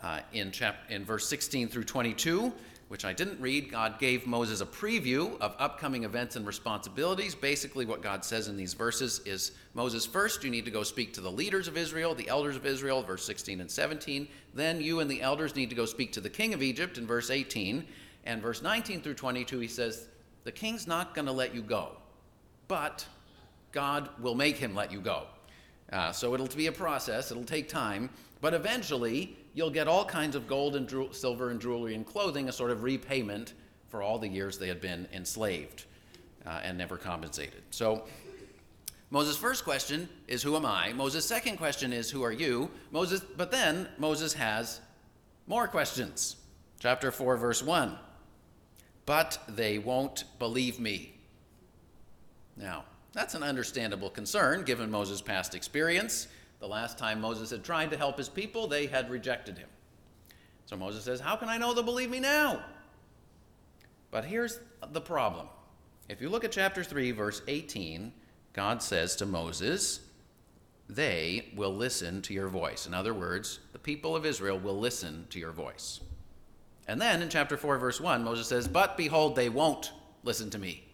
Uh, 0.00 0.20
in, 0.32 0.50
chap- 0.50 0.90
in 0.90 1.04
verse 1.04 1.28
16 1.28 1.68
through 1.68 1.84
22, 1.84 2.52
which 2.90 3.04
I 3.04 3.12
didn't 3.12 3.40
read, 3.40 3.70
God 3.70 4.00
gave 4.00 4.26
Moses 4.26 4.60
a 4.60 4.66
preview 4.66 5.38
of 5.40 5.54
upcoming 5.60 6.02
events 6.02 6.34
and 6.34 6.44
responsibilities. 6.44 7.36
Basically, 7.36 7.86
what 7.86 8.02
God 8.02 8.24
says 8.24 8.48
in 8.48 8.56
these 8.56 8.74
verses 8.74 9.20
is 9.24 9.52
Moses, 9.74 10.04
first, 10.04 10.42
you 10.42 10.50
need 10.50 10.64
to 10.64 10.72
go 10.72 10.82
speak 10.82 11.12
to 11.12 11.20
the 11.20 11.30
leaders 11.30 11.68
of 11.68 11.76
Israel, 11.76 12.16
the 12.16 12.26
elders 12.26 12.56
of 12.56 12.66
Israel, 12.66 13.00
verse 13.00 13.24
16 13.24 13.60
and 13.60 13.70
17. 13.70 14.26
Then 14.54 14.80
you 14.80 14.98
and 14.98 15.08
the 15.08 15.22
elders 15.22 15.54
need 15.54 15.70
to 15.70 15.76
go 15.76 15.86
speak 15.86 16.10
to 16.14 16.20
the 16.20 16.28
king 16.28 16.52
of 16.52 16.64
Egypt, 16.64 16.98
in 16.98 17.06
verse 17.06 17.30
18. 17.30 17.86
And 18.24 18.42
verse 18.42 18.60
19 18.60 19.02
through 19.02 19.14
22, 19.14 19.60
he 19.60 19.68
says, 19.68 20.08
The 20.42 20.50
king's 20.50 20.88
not 20.88 21.14
going 21.14 21.26
to 21.26 21.32
let 21.32 21.54
you 21.54 21.62
go, 21.62 21.92
but 22.66 23.06
God 23.70 24.08
will 24.18 24.34
make 24.34 24.56
him 24.56 24.74
let 24.74 24.90
you 24.90 25.00
go. 25.00 25.28
Uh, 25.92 26.10
so 26.10 26.34
it'll 26.34 26.48
be 26.48 26.66
a 26.66 26.72
process, 26.72 27.30
it'll 27.30 27.44
take 27.44 27.68
time, 27.68 28.10
but 28.40 28.54
eventually 28.54 29.36
you'll 29.54 29.70
get 29.70 29.88
all 29.88 30.04
kinds 30.04 30.36
of 30.36 30.46
gold 30.46 30.76
and 30.76 30.86
dru- 30.86 31.12
silver 31.12 31.50
and 31.50 31.60
jewelry 31.60 31.94
and 31.94 32.06
clothing, 32.06 32.48
a 32.48 32.52
sort 32.52 32.70
of 32.70 32.82
repayment 32.82 33.54
for 33.88 34.02
all 34.02 34.18
the 34.18 34.28
years 34.28 34.58
they 34.58 34.68
had 34.68 34.80
been 34.80 35.06
enslaved 35.12 35.84
uh, 36.46 36.60
and 36.62 36.78
never 36.78 36.96
compensated. 36.96 37.62
So 37.70 38.04
Moses' 39.10 39.36
first 39.36 39.64
question 39.64 40.08
is, 40.28 40.42
Who 40.42 40.56
am 40.56 40.64
I? 40.64 40.92
Moses' 40.92 41.26
second 41.26 41.56
question 41.56 41.92
is, 41.92 42.10
Who 42.10 42.22
are 42.22 42.32
you? 42.32 42.70
Moses, 42.92 43.20
but 43.20 43.50
then 43.50 43.88
Moses 43.98 44.32
has 44.34 44.80
more 45.46 45.66
questions. 45.66 46.36
Chapter 46.78 47.10
4, 47.10 47.36
verse 47.36 47.62
1. 47.62 47.98
But 49.04 49.38
they 49.48 49.78
won't 49.78 50.24
believe 50.38 50.78
me. 50.78 51.14
Now, 52.56 52.84
that's 53.12 53.34
an 53.34 53.42
understandable 53.42 54.10
concern 54.10 54.62
given 54.62 54.90
Moses' 54.90 55.20
past 55.20 55.54
experience. 55.54 56.28
The 56.60 56.68
last 56.68 56.98
time 56.98 57.20
Moses 57.20 57.50
had 57.50 57.64
tried 57.64 57.90
to 57.90 57.96
help 57.96 58.18
his 58.18 58.28
people, 58.28 58.66
they 58.66 58.86
had 58.86 59.10
rejected 59.10 59.58
him. 59.58 59.68
So 60.66 60.76
Moses 60.76 61.04
says, 61.04 61.20
How 61.20 61.36
can 61.36 61.48
I 61.48 61.58
know 61.58 61.74
they'll 61.74 61.82
believe 61.82 62.10
me 62.10 62.20
now? 62.20 62.62
But 64.10 64.24
here's 64.24 64.60
the 64.92 65.00
problem. 65.00 65.48
If 66.08 66.20
you 66.20 66.28
look 66.28 66.44
at 66.44 66.52
chapter 66.52 66.84
3, 66.84 67.12
verse 67.12 67.42
18, 67.48 68.12
God 68.52 68.82
says 68.82 69.16
to 69.16 69.26
Moses, 69.26 70.00
They 70.88 71.52
will 71.56 71.74
listen 71.74 72.20
to 72.22 72.34
your 72.34 72.48
voice. 72.48 72.86
In 72.86 72.94
other 72.94 73.14
words, 73.14 73.60
the 73.72 73.78
people 73.78 74.14
of 74.14 74.26
Israel 74.26 74.58
will 74.58 74.78
listen 74.78 75.26
to 75.30 75.38
your 75.38 75.52
voice. 75.52 76.00
And 76.86 77.00
then 77.00 77.22
in 77.22 77.28
chapter 77.28 77.56
4, 77.56 77.78
verse 77.78 78.00
1, 78.00 78.24
Moses 78.24 78.48
says, 78.48 78.68
But 78.68 78.96
behold, 78.96 79.34
they 79.36 79.48
won't 79.48 79.92
listen 80.24 80.50
to 80.50 80.58
me. 80.58 80.84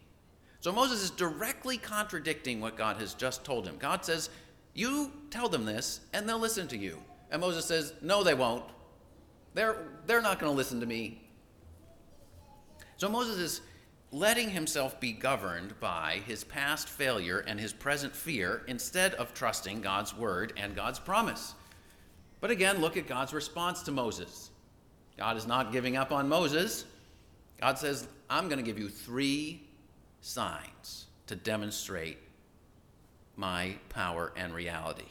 So 0.59 0.71
Moses 0.71 1.03
is 1.03 1.11
directly 1.11 1.77
contradicting 1.77 2.61
what 2.61 2.77
God 2.77 2.97
has 2.97 3.13
just 3.13 3.43
told 3.43 3.67
him. 3.67 3.77
God 3.77 4.05
says, 4.05 4.29
You 4.77 5.11
tell 5.31 5.49
them 5.49 5.65
this, 5.65 6.01
and 6.13 6.29
they'll 6.29 6.37
listen 6.37 6.67
to 6.67 6.77
you. 6.77 6.99
And 7.31 7.41
Moses 7.41 7.65
says, 7.65 7.93
No, 8.03 8.23
they 8.23 8.35
won't. 8.35 8.63
They're, 9.55 9.75
they're 10.05 10.21
not 10.21 10.37
going 10.37 10.51
to 10.51 10.55
listen 10.55 10.79
to 10.81 10.85
me. 10.85 11.27
So 12.97 13.09
Moses 13.09 13.37
is 13.37 13.61
letting 14.11 14.51
himself 14.51 14.99
be 14.99 15.13
governed 15.13 15.79
by 15.79 16.21
his 16.27 16.43
past 16.43 16.89
failure 16.89 17.39
and 17.39 17.59
his 17.59 17.73
present 17.73 18.15
fear 18.15 18.61
instead 18.67 19.15
of 19.15 19.33
trusting 19.33 19.81
God's 19.81 20.15
word 20.15 20.53
and 20.57 20.75
God's 20.75 20.99
promise. 20.99 21.55
But 22.39 22.51
again, 22.51 22.79
look 22.79 22.97
at 22.97 23.07
God's 23.07 23.33
response 23.33 23.81
to 23.83 23.91
Moses. 23.91 24.51
God 25.17 25.37
is 25.37 25.47
not 25.47 25.71
giving 25.71 25.97
up 25.97 26.11
on 26.11 26.29
Moses. 26.29 26.85
God 27.59 27.79
says, 27.79 28.07
I'm 28.29 28.47
going 28.47 28.59
to 28.59 28.63
give 28.63 28.77
you 28.77 28.89
three 28.89 29.63
signs 30.21 31.07
to 31.25 31.35
demonstrate 31.35 32.19
my 33.37 33.75
power 33.89 34.33
and 34.35 34.53
reality. 34.53 35.05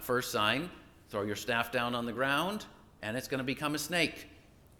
First 0.00 0.32
sign 0.32 0.70
throw 1.10 1.22
your 1.22 1.36
staff 1.36 1.70
down 1.70 1.94
on 1.94 2.06
the 2.06 2.12
ground, 2.12 2.64
and 3.02 3.16
it's 3.16 3.28
going 3.28 3.38
to 3.38 3.44
become 3.44 3.76
a 3.76 3.78
snake. 3.78 4.26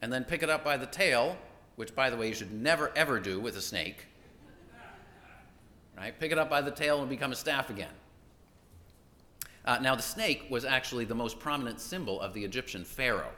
And 0.03 0.13
then 0.13 0.25
pick 0.25 0.43
it 0.43 0.51
up 0.51 0.65
by 0.65 0.77
the 0.77 0.87
tail, 0.87 1.37
which, 1.77 1.95
by 1.95 2.11
the 2.11 2.17
way, 2.17 2.27
you 2.27 2.35
should 2.35 2.53
never 2.53 2.91
ever 2.97 3.21
do 3.21 3.39
with 3.39 3.57
a 3.57 3.61
snake. 3.61 4.07
Right? 5.97 6.19
Pick 6.19 6.33
it 6.33 6.39
up 6.39 6.51
by 6.51 6.61
the 6.61 6.73
tail 6.73 7.01
and 7.01 7.09
become 7.09 7.31
a 7.31 7.37
staff 7.37 7.71
again. 7.71 7.93
Uh, 9.65 9.79
now, 9.81 9.95
the 9.95 10.03
snake 10.03 10.47
was 10.51 10.65
actually 10.65 11.05
the 11.05 11.15
most 11.15 11.39
prominent 11.39 11.81
symbol 11.81 12.21
of 12.21 12.35
the 12.35 12.45
Egyptian 12.45 12.85
pharaoh. 12.85 13.31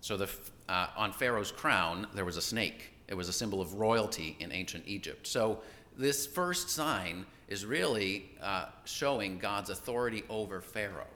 So, 0.00 0.16
the, 0.16 0.30
uh, 0.68 0.86
on 0.96 1.12
Pharaoh's 1.12 1.52
crown, 1.52 2.06
there 2.14 2.24
was 2.24 2.38
a 2.38 2.42
snake. 2.42 2.94
It 3.06 3.14
was 3.14 3.28
a 3.28 3.32
symbol 3.34 3.60
of 3.60 3.74
royalty 3.74 4.36
in 4.40 4.50
ancient 4.50 4.84
Egypt. 4.86 5.26
So, 5.26 5.60
this 5.98 6.26
first 6.26 6.70
sign 6.70 7.26
is 7.48 7.66
really 7.66 8.30
uh, 8.40 8.66
showing 8.84 9.38
God's 9.38 9.70
authority 9.70 10.22
over 10.30 10.60
Pharaoh. 10.60 11.06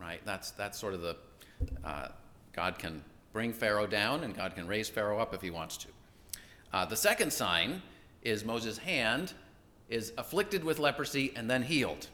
Right? 0.00 0.20
That's, 0.24 0.50
that's 0.52 0.78
sort 0.78 0.94
of 0.94 1.02
the. 1.02 1.16
Uh, 1.84 2.08
God 2.52 2.78
can 2.78 3.02
bring 3.32 3.52
Pharaoh 3.52 3.86
down, 3.86 4.24
and 4.24 4.34
God 4.34 4.54
can 4.54 4.66
raise 4.66 4.88
Pharaoh 4.88 5.18
up 5.18 5.34
if 5.34 5.42
he 5.42 5.50
wants 5.50 5.76
to. 5.78 5.88
Uh, 6.72 6.84
the 6.86 6.96
second 6.96 7.32
sign 7.32 7.82
is 8.22 8.44
Moses' 8.44 8.78
hand 8.78 9.32
is 9.88 10.12
afflicted 10.18 10.64
with 10.64 10.78
leprosy 10.78 11.32
and 11.36 11.48
then 11.48 11.62
healed. 11.62 12.08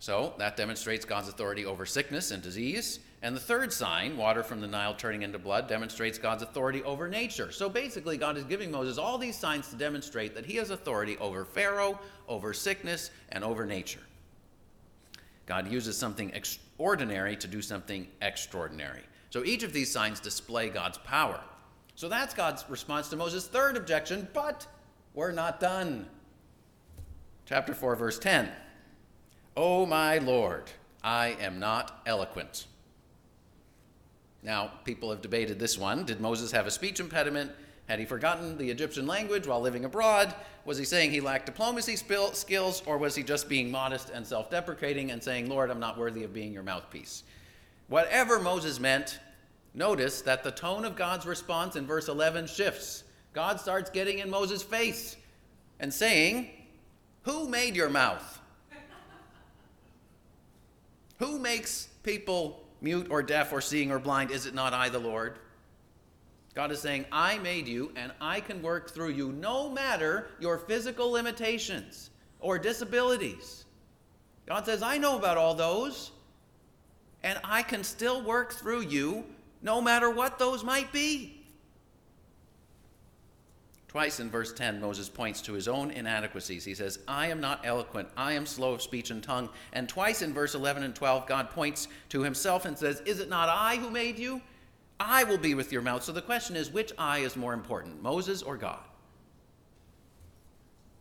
So 0.00 0.34
that 0.38 0.56
demonstrates 0.56 1.04
God's 1.04 1.28
authority 1.28 1.64
over 1.64 1.86
sickness 1.86 2.30
and 2.30 2.42
disease. 2.42 2.98
And 3.24 3.34
the 3.34 3.40
third 3.40 3.72
sign, 3.72 4.18
water 4.18 4.42
from 4.42 4.60
the 4.60 4.66
Nile 4.66 4.94
turning 4.94 5.22
into 5.22 5.38
blood, 5.38 5.66
demonstrates 5.66 6.18
God's 6.18 6.42
authority 6.42 6.82
over 6.82 7.08
nature. 7.08 7.50
So 7.50 7.70
basically, 7.70 8.18
God 8.18 8.36
is 8.36 8.44
giving 8.44 8.70
Moses 8.70 8.98
all 8.98 9.16
these 9.16 9.34
signs 9.34 9.68
to 9.68 9.76
demonstrate 9.76 10.34
that 10.34 10.44
he 10.44 10.56
has 10.56 10.68
authority 10.68 11.16
over 11.16 11.46
Pharaoh, 11.46 11.98
over 12.28 12.52
sickness, 12.52 13.10
and 13.30 13.42
over 13.42 13.64
nature. 13.64 14.02
God 15.46 15.72
uses 15.72 15.96
something 15.96 16.32
extraordinary 16.34 17.34
to 17.36 17.48
do 17.48 17.62
something 17.62 18.06
extraordinary. 18.20 19.00
So 19.30 19.42
each 19.42 19.62
of 19.62 19.72
these 19.72 19.90
signs 19.90 20.20
display 20.20 20.68
God's 20.68 20.98
power. 20.98 21.40
So 21.94 22.10
that's 22.10 22.34
God's 22.34 22.66
response 22.68 23.08
to 23.08 23.16
Moses' 23.16 23.46
third 23.46 23.78
objection, 23.78 24.28
but 24.34 24.66
we're 25.14 25.32
not 25.32 25.60
done. 25.60 26.04
Chapter 27.46 27.72
4, 27.72 27.96
verse 27.96 28.18
10. 28.18 28.50
Oh, 29.56 29.86
my 29.86 30.18
Lord, 30.18 30.64
I 31.02 31.38
am 31.40 31.58
not 31.58 32.02
eloquent. 32.04 32.66
Now, 34.44 34.70
people 34.84 35.10
have 35.10 35.22
debated 35.22 35.58
this 35.58 35.78
one. 35.78 36.04
Did 36.04 36.20
Moses 36.20 36.52
have 36.52 36.66
a 36.66 36.70
speech 36.70 37.00
impediment? 37.00 37.50
Had 37.88 37.98
he 37.98 38.04
forgotten 38.04 38.56
the 38.58 38.70
Egyptian 38.70 39.06
language 39.06 39.46
while 39.46 39.60
living 39.60 39.86
abroad? 39.86 40.34
Was 40.66 40.78
he 40.78 40.84
saying 40.84 41.10
he 41.10 41.20
lacked 41.20 41.46
diplomacy 41.46 41.96
skills, 41.96 42.82
or 42.86 42.98
was 42.98 43.14
he 43.14 43.22
just 43.22 43.48
being 43.48 43.70
modest 43.70 44.10
and 44.10 44.26
self 44.26 44.50
deprecating 44.50 45.10
and 45.10 45.22
saying, 45.22 45.48
Lord, 45.48 45.70
I'm 45.70 45.80
not 45.80 45.98
worthy 45.98 46.24
of 46.24 46.32
being 46.32 46.52
your 46.52 46.62
mouthpiece? 46.62 47.24
Whatever 47.88 48.38
Moses 48.38 48.78
meant, 48.78 49.18
notice 49.74 50.22
that 50.22 50.44
the 50.44 50.50
tone 50.50 50.84
of 50.84 50.96
God's 50.96 51.26
response 51.26 51.76
in 51.76 51.86
verse 51.86 52.08
11 52.08 52.46
shifts. 52.46 53.04
God 53.32 53.60
starts 53.60 53.90
getting 53.90 54.20
in 54.20 54.30
Moses' 54.30 54.62
face 54.62 55.16
and 55.80 55.92
saying, 55.92 56.50
Who 57.22 57.48
made 57.48 57.76
your 57.76 57.90
mouth? 57.90 58.40
Who 61.18 61.38
makes 61.38 61.88
people 62.02 62.63
mute 62.84 63.08
or 63.10 63.22
deaf 63.22 63.52
or 63.52 63.60
seeing 63.60 63.90
or 63.90 63.98
blind? 63.98 64.30
Is 64.30 64.46
it 64.46 64.54
not 64.54 64.72
I, 64.72 64.90
the 64.90 64.98
Lord? 64.98 65.38
God 66.54 66.70
is 66.70 66.80
saying, 66.80 67.06
I 67.10 67.38
made 67.38 67.66
you 67.66 67.90
and 67.96 68.12
I 68.20 68.38
can 68.38 68.62
work 68.62 68.90
through 68.90 69.10
you 69.10 69.32
no 69.32 69.68
matter 69.68 70.28
your 70.38 70.58
physical 70.58 71.10
limitations 71.10 72.10
or 72.38 72.58
disabilities. 72.58 73.64
God 74.46 74.64
says, 74.64 74.82
I 74.82 74.98
know 74.98 75.18
about 75.18 75.36
all 75.36 75.54
those 75.54 76.12
and 77.24 77.40
I 77.42 77.62
can 77.62 77.82
still 77.82 78.22
work 78.22 78.52
through 78.52 78.82
you 78.82 79.24
no 79.62 79.80
matter 79.80 80.10
what 80.10 80.38
those 80.38 80.62
might 80.62 80.92
be. 80.92 81.43
Twice 83.94 84.18
in 84.18 84.28
verse 84.28 84.52
10, 84.52 84.80
Moses 84.80 85.08
points 85.08 85.40
to 85.42 85.52
his 85.52 85.68
own 85.68 85.92
inadequacies. 85.92 86.64
He 86.64 86.74
says, 86.74 86.98
I 87.06 87.28
am 87.28 87.40
not 87.40 87.60
eloquent, 87.62 88.08
I 88.16 88.32
am 88.32 88.44
slow 88.44 88.72
of 88.72 88.82
speech 88.82 89.12
and 89.12 89.22
tongue. 89.22 89.48
And 89.72 89.88
twice 89.88 90.20
in 90.20 90.34
verse 90.34 90.56
11 90.56 90.82
and 90.82 90.96
12, 90.96 91.28
God 91.28 91.50
points 91.50 91.86
to 92.08 92.20
himself 92.20 92.64
and 92.64 92.76
says, 92.76 93.02
Is 93.02 93.20
it 93.20 93.28
not 93.28 93.48
I 93.48 93.76
who 93.76 93.90
made 93.90 94.18
you? 94.18 94.42
I 94.98 95.22
will 95.22 95.38
be 95.38 95.54
with 95.54 95.70
your 95.70 95.80
mouth. 95.80 96.02
So 96.02 96.10
the 96.10 96.20
question 96.20 96.56
is, 96.56 96.72
which 96.72 96.90
I 96.98 97.20
is 97.20 97.36
more 97.36 97.54
important, 97.54 98.02
Moses 98.02 98.42
or 98.42 98.56
God? 98.56 98.80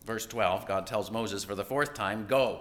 Verse 0.05 0.27
12, 0.27 0.67
God 0.67 0.85
tells 0.85 1.09
Moses 1.09 1.43
for 1.43 1.55
the 1.55 1.65
fourth 1.65 1.95
time, 1.95 2.27
Go. 2.27 2.59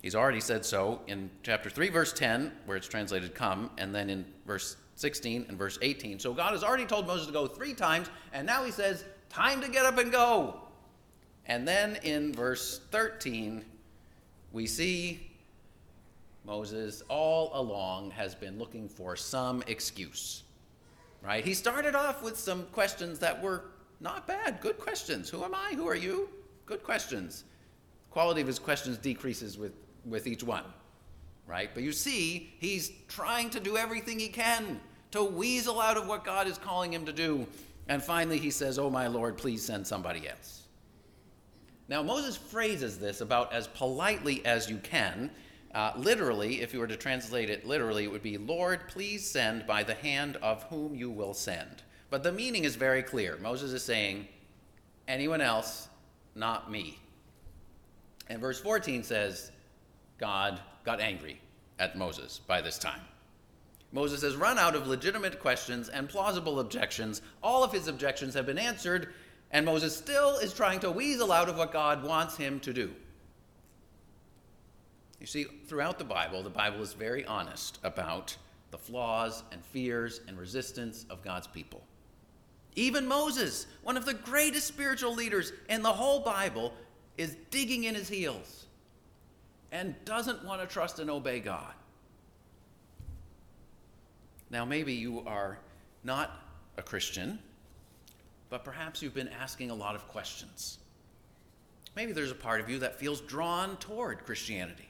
He's 0.00 0.14
already 0.14 0.40
said 0.40 0.64
so 0.64 1.02
in 1.08 1.28
chapter 1.42 1.68
3, 1.68 1.90
verse 1.90 2.14
10, 2.14 2.52
where 2.64 2.78
it's 2.78 2.88
translated 2.88 3.34
come, 3.34 3.68
and 3.76 3.94
then 3.94 4.08
in 4.08 4.24
verse 4.46 4.78
16 4.94 5.44
and 5.50 5.58
verse 5.58 5.78
18. 5.82 6.18
So 6.20 6.32
God 6.32 6.52
has 6.52 6.64
already 6.64 6.86
told 6.86 7.06
Moses 7.06 7.26
to 7.26 7.34
go 7.34 7.46
three 7.46 7.74
times, 7.74 8.08
and 8.32 8.46
now 8.46 8.64
he 8.64 8.70
says, 8.70 9.04
Time 9.30 9.60
to 9.60 9.68
get 9.68 9.84
up 9.84 9.98
and 9.98 10.10
go. 10.10 10.56
And 11.46 11.66
then 11.66 11.96
in 12.02 12.32
verse 12.32 12.80
13, 12.90 13.64
we 14.52 14.66
see 14.66 15.30
Moses 16.44 17.02
all 17.08 17.50
along 17.54 18.10
has 18.12 18.34
been 18.34 18.58
looking 18.58 18.88
for 18.88 19.16
some 19.16 19.62
excuse. 19.66 20.44
Right? 21.22 21.44
He 21.44 21.54
started 21.54 21.94
off 21.94 22.22
with 22.22 22.38
some 22.38 22.64
questions 22.66 23.18
that 23.18 23.42
were 23.42 23.64
not 24.00 24.26
bad, 24.26 24.60
good 24.60 24.78
questions. 24.78 25.28
Who 25.28 25.42
am 25.42 25.54
I? 25.54 25.72
Who 25.74 25.88
are 25.88 25.96
you? 25.96 26.28
Good 26.66 26.82
questions. 26.82 27.44
Quality 28.10 28.40
of 28.40 28.46
his 28.46 28.58
questions 28.58 28.98
decreases 28.98 29.58
with, 29.58 29.72
with 30.04 30.26
each 30.26 30.42
one. 30.42 30.64
Right? 31.46 31.70
But 31.72 31.82
you 31.82 31.92
see, 31.92 32.52
he's 32.58 32.92
trying 33.08 33.50
to 33.50 33.60
do 33.60 33.76
everything 33.76 34.18
he 34.18 34.28
can 34.28 34.80
to 35.12 35.22
weasel 35.24 35.80
out 35.80 35.96
of 35.96 36.06
what 36.06 36.24
God 36.24 36.46
is 36.46 36.58
calling 36.58 36.92
him 36.92 37.06
to 37.06 37.12
do. 37.12 37.46
And 37.88 38.02
finally, 38.02 38.38
he 38.38 38.50
says, 38.50 38.78
Oh, 38.78 38.90
my 38.90 39.06
Lord, 39.06 39.36
please 39.36 39.64
send 39.64 39.86
somebody 39.86 40.28
else. 40.28 40.62
Now, 41.88 42.02
Moses 42.02 42.36
phrases 42.36 42.98
this 42.98 43.20
about 43.20 43.52
as 43.52 43.68
politely 43.68 44.44
as 44.44 44.68
you 44.68 44.78
can. 44.78 45.30
Uh, 45.72 45.92
literally, 45.96 46.62
if 46.62 46.72
you 46.72 46.80
were 46.80 46.86
to 46.86 46.96
translate 46.96 47.50
it 47.50 47.66
literally, 47.66 48.04
it 48.04 48.10
would 48.10 48.22
be, 48.22 48.38
Lord, 48.38 48.88
please 48.88 49.28
send 49.28 49.66
by 49.66 49.82
the 49.82 49.94
hand 49.94 50.36
of 50.36 50.64
whom 50.64 50.94
you 50.94 51.10
will 51.10 51.34
send. 51.34 51.82
But 52.10 52.22
the 52.22 52.32
meaning 52.32 52.64
is 52.64 52.76
very 52.76 53.02
clear. 53.02 53.36
Moses 53.36 53.72
is 53.72 53.82
saying, 53.82 54.26
anyone 55.06 55.40
else, 55.40 55.88
not 56.34 56.70
me. 56.70 56.98
And 58.28 58.40
verse 58.40 58.58
14 58.60 59.02
says, 59.02 59.52
God 60.18 60.60
got 60.84 61.00
angry 61.00 61.40
at 61.78 61.96
Moses 61.96 62.40
by 62.46 62.60
this 62.60 62.78
time. 62.78 63.00
Moses 63.92 64.22
has 64.22 64.36
run 64.36 64.58
out 64.58 64.74
of 64.74 64.86
legitimate 64.86 65.40
questions 65.40 65.88
and 65.88 66.08
plausible 66.08 66.60
objections. 66.60 67.22
All 67.42 67.64
of 67.64 67.72
his 67.72 67.88
objections 67.88 68.34
have 68.34 68.46
been 68.46 68.58
answered, 68.58 69.14
and 69.50 69.64
Moses 69.64 69.96
still 69.96 70.36
is 70.38 70.52
trying 70.52 70.80
to 70.80 70.90
weasel 70.90 71.32
out 71.32 71.48
of 71.48 71.56
what 71.56 71.72
God 71.72 72.02
wants 72.02 72.36
him 72.36 72.60
to 72.60 72.72
do. 72.72 72.92
You 75.20 75.26
see, 75.26 75.44
throughout 75.66 75.98
the 75.98 76.04
Bible, 76.04 76.42
the 76.42 76.50
Bible 76.50 76.82
is 76.82 76.92
very 76.92 77.24
honest 77.24 77.78
about 77.82 78.36
the 78.70 78.78
flaws 78.78 79.42
and 79.52 79.64
fears 79.64 80.20
and 80.28 80.38
resistance 80.38 81.06
of 81.08 81.22
God's 81.22 81.46
people. 81.46 81.82
Even 82.74 83.06
Moses, 83.06 83.66
one 83.82 83.96
of 83.96 84.04
the 84.04 84.14
greatest 84.14 84.66
spiritual 84.66 85.14
leaders 85.14 85.52
in 85.70 85.82
the 85.82 85.92
whole 85.92 86.20
Bible, 86.20 86.74
is 87.16 87.36
digging 87.50 87.84
in 87.84 87.94
his 87.94 88.08
heels 88.08 88.66
and 89.72 89.94
doesn't 90.04 90.44
want 90.44 90.60
to 90.60 90.66
trust 90.66 90.98
and 90.98 91.10
obey 91.10 91.40
God. 91.40 91.72
Now, 94.50 94.64
maybe 94.64 94.92
you 94.92 95.22
are 95.26 95.58
not 96.04 96.42
a 96.76 96.82
Christian, 96.82 97.38
but 98.48 98.64
perhaps 98.64 99.02
you've 99.02 99.14
been 99.14 99.28
asking 99.28 99.70
a 99.70 99.74
lot 99.74 99.94
of 99.94 100.06
questions. 100.08 100.78
Maybe 101.96 102.12
there's 102.12 102.30
a 102.30 102.36
part 102.36 102.60
of 102.60 102.70
you 102.70 102.78
that 102.80 102.94
feels 102.94 103.20
drawn 103.22 103.76
toward 103.78 104.24
Christianity, 104.24 104.88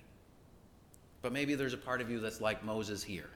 but 1.22 1.32
maybe 1.32 1.54
there's 1.54 1.72
a 1.72 1.78
part 1.78 2.00
of 2.00 2.10
you 2.10 2.20
that's 2.20 2.40
like 2.40 2.64
Moses 2.64 3.02
here, 3.02 3.30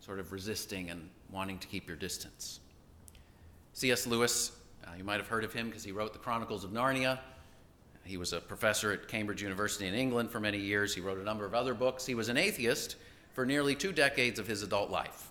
sort 0.00 0.18
of 0.18 0.30
resisting 0.32 0.90
and 0.90 1.08
wanting 1.32 1.58
to 1.58 1.66
keep 1.66 1.88
your 1.88 1.96
distance. 1.96 2.60
C.S. 3.72 4.06
Lewis, 4.06 4.52
uh, 4.86 4.90
you 4.96 5.02
might 5.02 5.16
have 5.16 5.26
heard 5.26 5.42
of 5.42 5.52
him 5.52 5.66
because 5.66 5.82
he 5.82 5.90
wrote 5.90 6.12
the 6.12 6.18
Chronicles 6.18 6.62
of 6.62 6.70
Narnia. 6.70 7.18
He 8.04 8.18
was 8.18 8.34
a 8.34 8.40
professor 8.40 8.92
at 8.92 9.08
Cambridge 9.08 9.42
University 9.42 9.88
in 9.88 9.94
England 9.94 10.30
for 10.30 10.38
many 10.38 10.58
years. 10.58 10.94
He 10.94 11.00
wrote 11.00 11.18
a 11.18 11.24
number 11.24 11.46
of 11.46 11.54
other 11.54 11.74
books. 11.74 12.04
He 12.04 12.14
was 12.14 12.28
an 12.28 12.36
atheist 12.36 12.96
for 13.34 13.44
nearly 13.44 13.74
two 13.74 13.92
decades 13.92 14.38
of 14.38 14.46
his 14.46 14.62
adult 14.62 14.90
life. 14.90 15.30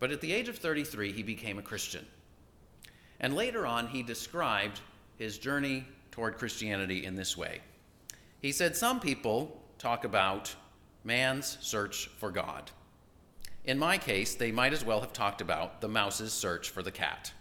But 0.00 0.10
at 0.10 0.20
the 0.20 0.32
age 0.32 0.48
of 0.48 0.58
33, 0.58 1.12
he 1.12 1.22
became 1.22 1.58
a 1.58 1.62
Christian. 1.62 2.04
And 3.20 3.34
later 3.34 3.66
on, 3.66 3.88
he 3.88 4.02
described 4.02 4.80
his 5.18 5.38
journey 5.38 5.86
toward 6.10 6.38
Christianity 6.38 7.04
in 7.04 7.14
this 7.14 7.36
way. 7.36 7.60
He 8.40 8.52
said, 8.52 8.76
Some 8.76 9.00
people 9.00 9.60
talk 9.78 10.04
about 10.04 10.54
man's 11.04 11.58
search 11.60 12.08
for 12.16 12.30
God. 12.30 12.70
In 13.64 13.78
my 13.78 13.98
case, 13.98 14.34
they 14.34 14.52
might 14.52 14.72
as 14.72 14.84
well 14.84 15.00
have 15.00 15.12
talked 15.12 15.40
about 15.40 15.80
the 15.80 15.88
mouse's 15.88 16.32
search 16.32 16.70
for 16.70 16.82
the 16.82 16.90
cat. 16.90 17.32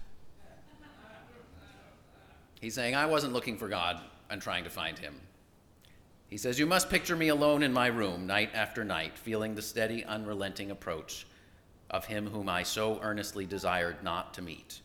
He's 2.60 2.74
saying, 2.74 2.96
I 2.96 3.06
wasn't 3.06 3.34
looking 3.34 3.58
for 3.58 3.68
God 3.68 4.02
and 4.30 4.42
trying 4.42 4.64
to 4.64 4.70
find 4.70 4.98
him. 4.98 5.16
He 6.30 6.38
says, 6.38 6.60
You 6.60 6.66
must 6.66 6.90
picture 6.90 7.16
me 7.16 7.30
alone 7.30 7.64
in 7.64 7.72
my 7.72 7.88
room, 7.88 8.28
night 8.28 8.52
after 8.54 8.84
night, 8.84 9.18
feeling 9.18 9.56
the 9.56 9.62
steady, 9.62 10.04
unrelenting 10.04 10.72
approach 10.72 11.26
of 11.90 12.06
him 12.06 12.28
whom 12.28 12.50
I 12.50 12.64
so 12.64 13.00
earnestly 13.02 13.46
desired 13.46 14.04
not 14.04 14.34
to 14.34 14.42
meet. 14.42 14.82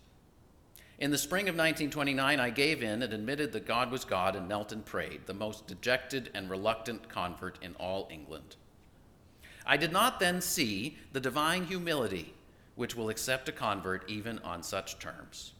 In 0.98 1.10
the 1.10 1.18
spring 1.18 1.48
of 1.48 1.56
1929, 1.56 2.38
I 2.38 2.50
gave 2.50 2.80
in 2.80 3.02
and 3.02 3.12
admitted 3.12 3.50
that 3.52 3.66
God 3.66 3.90
was 3.90 4.04
God 4.04 4.36
and 4.36 4.48
knelt 4.48 4.70
and 4.70 4.84
prayed, 4.84 5.26
the 5.26 5.34
most 5.34 5.66
dejected 5.66 6.30
and 6.32 6.48
reluctant 6.48 7.08
convert 7.08 7.60
in 7.60 7.74
all 7.74 8.08
England. 8.08 8.54
I 9.66 9.76
did 9.76 9.92
not 9.92 10.20
then 10.20 10.40
see 10.40 10.96
the 11.12 11.20
divine 11.20 11.64
humility 11.64 12.34
which 12.76 12.96
will 12.96 13.08
accept 13.08 13.48
a 13.48 13.52
convert 13.52 14.08
even 14.08 14.38
on 14.40 14.62
such 14.62 14.98
terms. 14.98 15.52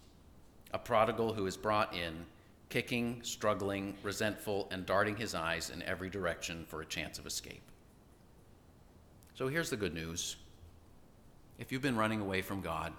A 0.73 0.79
prodigal 0.79 1.35
who 1.35 1.47
is 1.47 1.57
brought 1.57 1.95
in, 1.95 2.27
kicking, 2.73 3.21
struggling, 3.23 3.95
resentful, 4.03 4.67
and 4.71 4.87
darting 4.87 5.15
his 5.15 5.35
eyes 5.35 5.69
in 5.69 5.83
every 5.83 6.09
direction 6.09 6.65
for 6.67 6.81
a 6.81 6.87
chance 6.87 7.19
of 7.19 7.27
escape. 7.27 7.61
So 9.35 9.47
here's 9.47 9.69
the 9.69 9.77
good 9.77 9.93
news. 9.93 10.37
If 11.59 11.71
you've 11.71 11.83
been 11.83 11.99
running 11.99 12.23
away 12.23 12.41
from 12.41 12.63
God, 12.63 12.95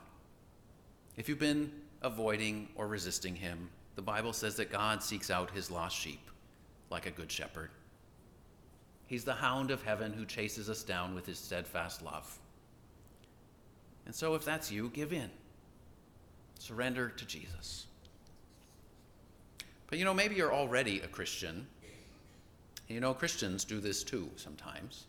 if 1.17 1.27
you've 1.27 1.39
been 1.39 1.71
avoiding 2.03 2.67
or 2.75 2.85
resisting 2.87 3.35
Him, 3.35 3.67
the 3.95 4.01
Bible 4.03 4.31
says 4.31 4.55
that 4.57 4.71
God 4.71 5.01
seeks 5.01 5.31
out 5.31 5.49
His 5.49 5.71
lost 5.71 5.97
sheep 5.97 6.29
like 6.91 7.07
a 7.07 7.11
good 7.11 7.31
shepherd. 7.31 7.71
He's 9.07 9.23
the 9.23 9.33
hound 9.33 9.71
of 9.71 9.81
heaven 9.81 10.13
who 10.13 10.23
chases 10.23 10.69
us 10.69 10.83
down 10.83 11.15
with 11.15 11.25
his 11.25 11.39
steadfast 11.39 12.03
love. 12.03 12.37
And 14.05 14.13
so, 14.13 14.35
if 14.35 14.45
that's 14.45 14.71
you, 14.71 14.89
give 14.89 15.13
in. 15.13 15.31
Surrender 16.59 17.09
to 17.09 17.25
Jesus. 17.25 17.87
But 19.93 19.99
you 19.99 20.05
know, 20.05 20.13
maybe 20.15 20.33
you're 20.33 20.51
already 20.51 21.01
a 21.01 21.07
Christian. 21.07 21.67
You 22.87 22.99
know, 22.99 23.13
Christians 23.13 23.63
do 23.63 23.79
this 23.79 24.03
too 24.03 24.27
sometimes. 24.37 25.05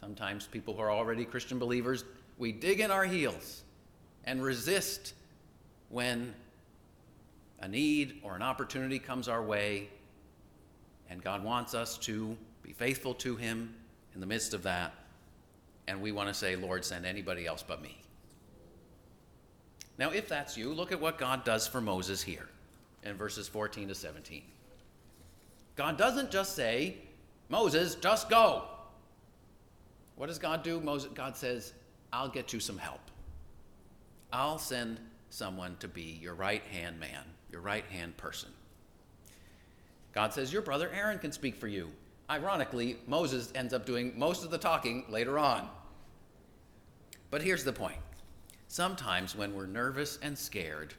Sometimes 0.00 0.46
people 0.46 0.72
who 0.72 0.80
are 0.80 0.90
already 0.90 1.26
Christian 1.26 1.58
believers, 1.58 2.02
we 2.38 2.50
dig 2.50 2.80
in 2.80 2.90
our 2.90 3.04
heels 3.04 3.62
and 4.24 4.42
resist 4.42 5.12
when 5.90 6.32
a 7.60 7.68
need 7.68 8.20
or 8.22 8.36
an 8.36 8.40
opportunity 8.40 8.98
comes 8.98 9.28
our 9.28 9.42
way 9.42 9.90
and 11.10 11.22
God 11.22 11.44
wants 11.44 11.74
us 11.74 11.98
to 11.98 12.34
be 12.62 12.72
faithful 12.72 13.12
to 13.16 13.36
Him 13.36 13.74
in 14.14 14.20
the 14.20 14.26
midst 14.26 14.54
of 14.54 14.62
that. 14.62 14.94
And 15.88 16.00
we 16.00 16.10
want 16.10 16.28
to 16.28 16.34
say, 16.34 16.56
Lord, 16.56 16.86
send 16.86 17.04
anybody 17.04 17.46
else 17.46 17.62
but 17.62 17.82
me. 17.82 17.98
Now, 19.98 20.08
if 20.08 20.26
that's 20.26 20.56
you, 20.56 20.72
look 20.72 20.90
at 20.90 20.98
what 20.98 21.18
God 21.18 21.44
does 21.44 21.66
for 21.66 21.82
Moses 21.82 22.22
here 22.22 22.48
in 23.02 23.16
verses 23.16 23.48
14 23.48 23.88
to 23.88 23.94
17. 23.94 24.42
God 25.76 25.96
doesn't 25.96 26.30
just 26.30 26.54
say, 26.54 26.96
Moses, 27.48 27.94
just 27.96 28.28
go. 28.28 28.64
What 30.16 30.26
does 30.26 30.38
God 30.38 30.62
do? 30.62 30.80
Moses, 30.80 31.10
God 31.14 31.36
says, 31.36 31.72
I'll 32.12 32.28
get 32.28 32.52
you 32.52 32.60
some 32.60 32.78
help. 32.78 33.00
I'll 34.32 34.58
send 34.58 35.00
someone 35.30 35.76
to 35.80 35.88
be 35.88 36.18
your 36.20 36.34
right 36.34 36.62
hand 36.64 37.00
man, 37.00 37.24
your 37.50 37.60
right 37.60 37.84
hand 37.86 38.16
person. 38.16 38.50
God 40.12 40.32
says, 40.32 40.52
Your 40.52 40.62
brother 40.62 40.90
Aaron 40.94 41.18
can 41.18 41.32
speak 41.32 41.56
for 41.56 41.68
you. 41.68 41.90
Ironically, 42.30 42.98
Moses 43.06 43.52
ends 43.54 43.74
up 43.74 43.84
doing 43.84 44.12
most 44.16 44.44
of 44.44 44.50
the 44.50 44.58
talking 44.58 45.04
later 45.08 45.38
on. 45.38 45.68
But 47.30 47.42
here's 47.42 47.64
the 47.64 47.72
point 47.72 47.98
sometimes 48.68 49.36
when 49.36 49.54
we're 49.54 49.66
nervous 49.66 50.18
and 50.22 50.38
scared, 50.38 50.94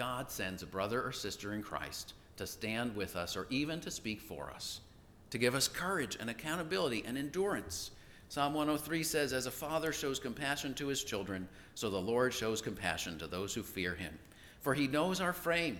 God 0.00 0.30
sends 0.30 0.62
a 0.62 0.66
brother 0.66 1.02
or 1.02 1.12
sister 1.12 1.52
in 1.52 1.62
Christ 1.62 2.14
to 2.38 2.46
stand 2.46 2.96
with 2.96 3.16
us 3.16 3.36
or 3.36 3.46
even 3.50 3.80
to 3.80 3.90
speak 3.90 4.22
for 4.22 4.48
us, 4.48 4.80
to 5.28 5.36
give 5.36 5.54
us 5.54 5.68
courage 5.68 6.16
and 6.18 6.30
accountability 6.30 7.04
and 7.06 7.18
endurance. 7.18 7.90
Psalm 8.30 8.54
103 8.54 9.02
says, 9.02 9.34
As 9.34 9.44
a 9.44 9.50
father 9.50 9.92
shows 9.92 10.18
compassion 10.18 10.72
to 10.72 10.86
his 10.86 11.04
children, 11.04 11.46
so 11.74 11.90
the 11.90 12.00
Lord 12.00 12.32
shows 12.32 12.62
compassion 12.62 13.18
to 13.18 13.26
those 13.26 13.52
who 13.52 13.62
fear 13.62 13.94
him. 13.94 14.18
For 14.62 14.72
he 14.72 14.86
knows 14.86 15.20
our 15.20 15.34
frame. 15.34 15.78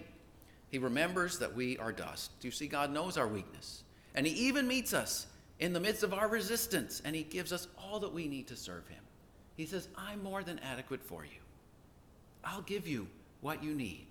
He 0.68 0.76
remembers 0.76 1.38
that 1.38 1.56
we 1.56 1.78
are 1.78 1.90
dust. 1.90 2.38
Do 2.40 2.48
you 2.48 2.52
see? 2.52 2.66
God 2.66 2.92
knows 2.92 3.16
our 3.16 3.26
weakness. 3.26 3.84
And 4.14 4.26
He 4.26 4.48
even 4.48 4.68
meets 4.68 4.92
us 4.92 5.28
in 5.60 5.72
the 5.72 5.80
midst 5.80 6.02
of 6.02 6.12
our 6.12 6.28
resistance, 6.28 7.00
and 7.06 7.16
He 7.16 7.22
gives 7.22 7.54
us 7.54 7.68
all 7.78 7.98
that 8.00 8.12
we 8.12 8.28
need 8.28 8.48
to 8.48 8.56
serve 8.56 8.86
Him. 8.86 9.02
He 9.56 9.64
says, 9.64 9.88
I'm 9.96 10.22
more 10.22 10.42
than 10.42 10.58
adequate 10.58 11.02
for 11.02 11.24
you. 11.24 11.40
I'll 12.44 12.60
give 12.60 12.86
you 12.86 13.08
what 13.40 13.62
you 13.62 13.74
need. 13.74 14.06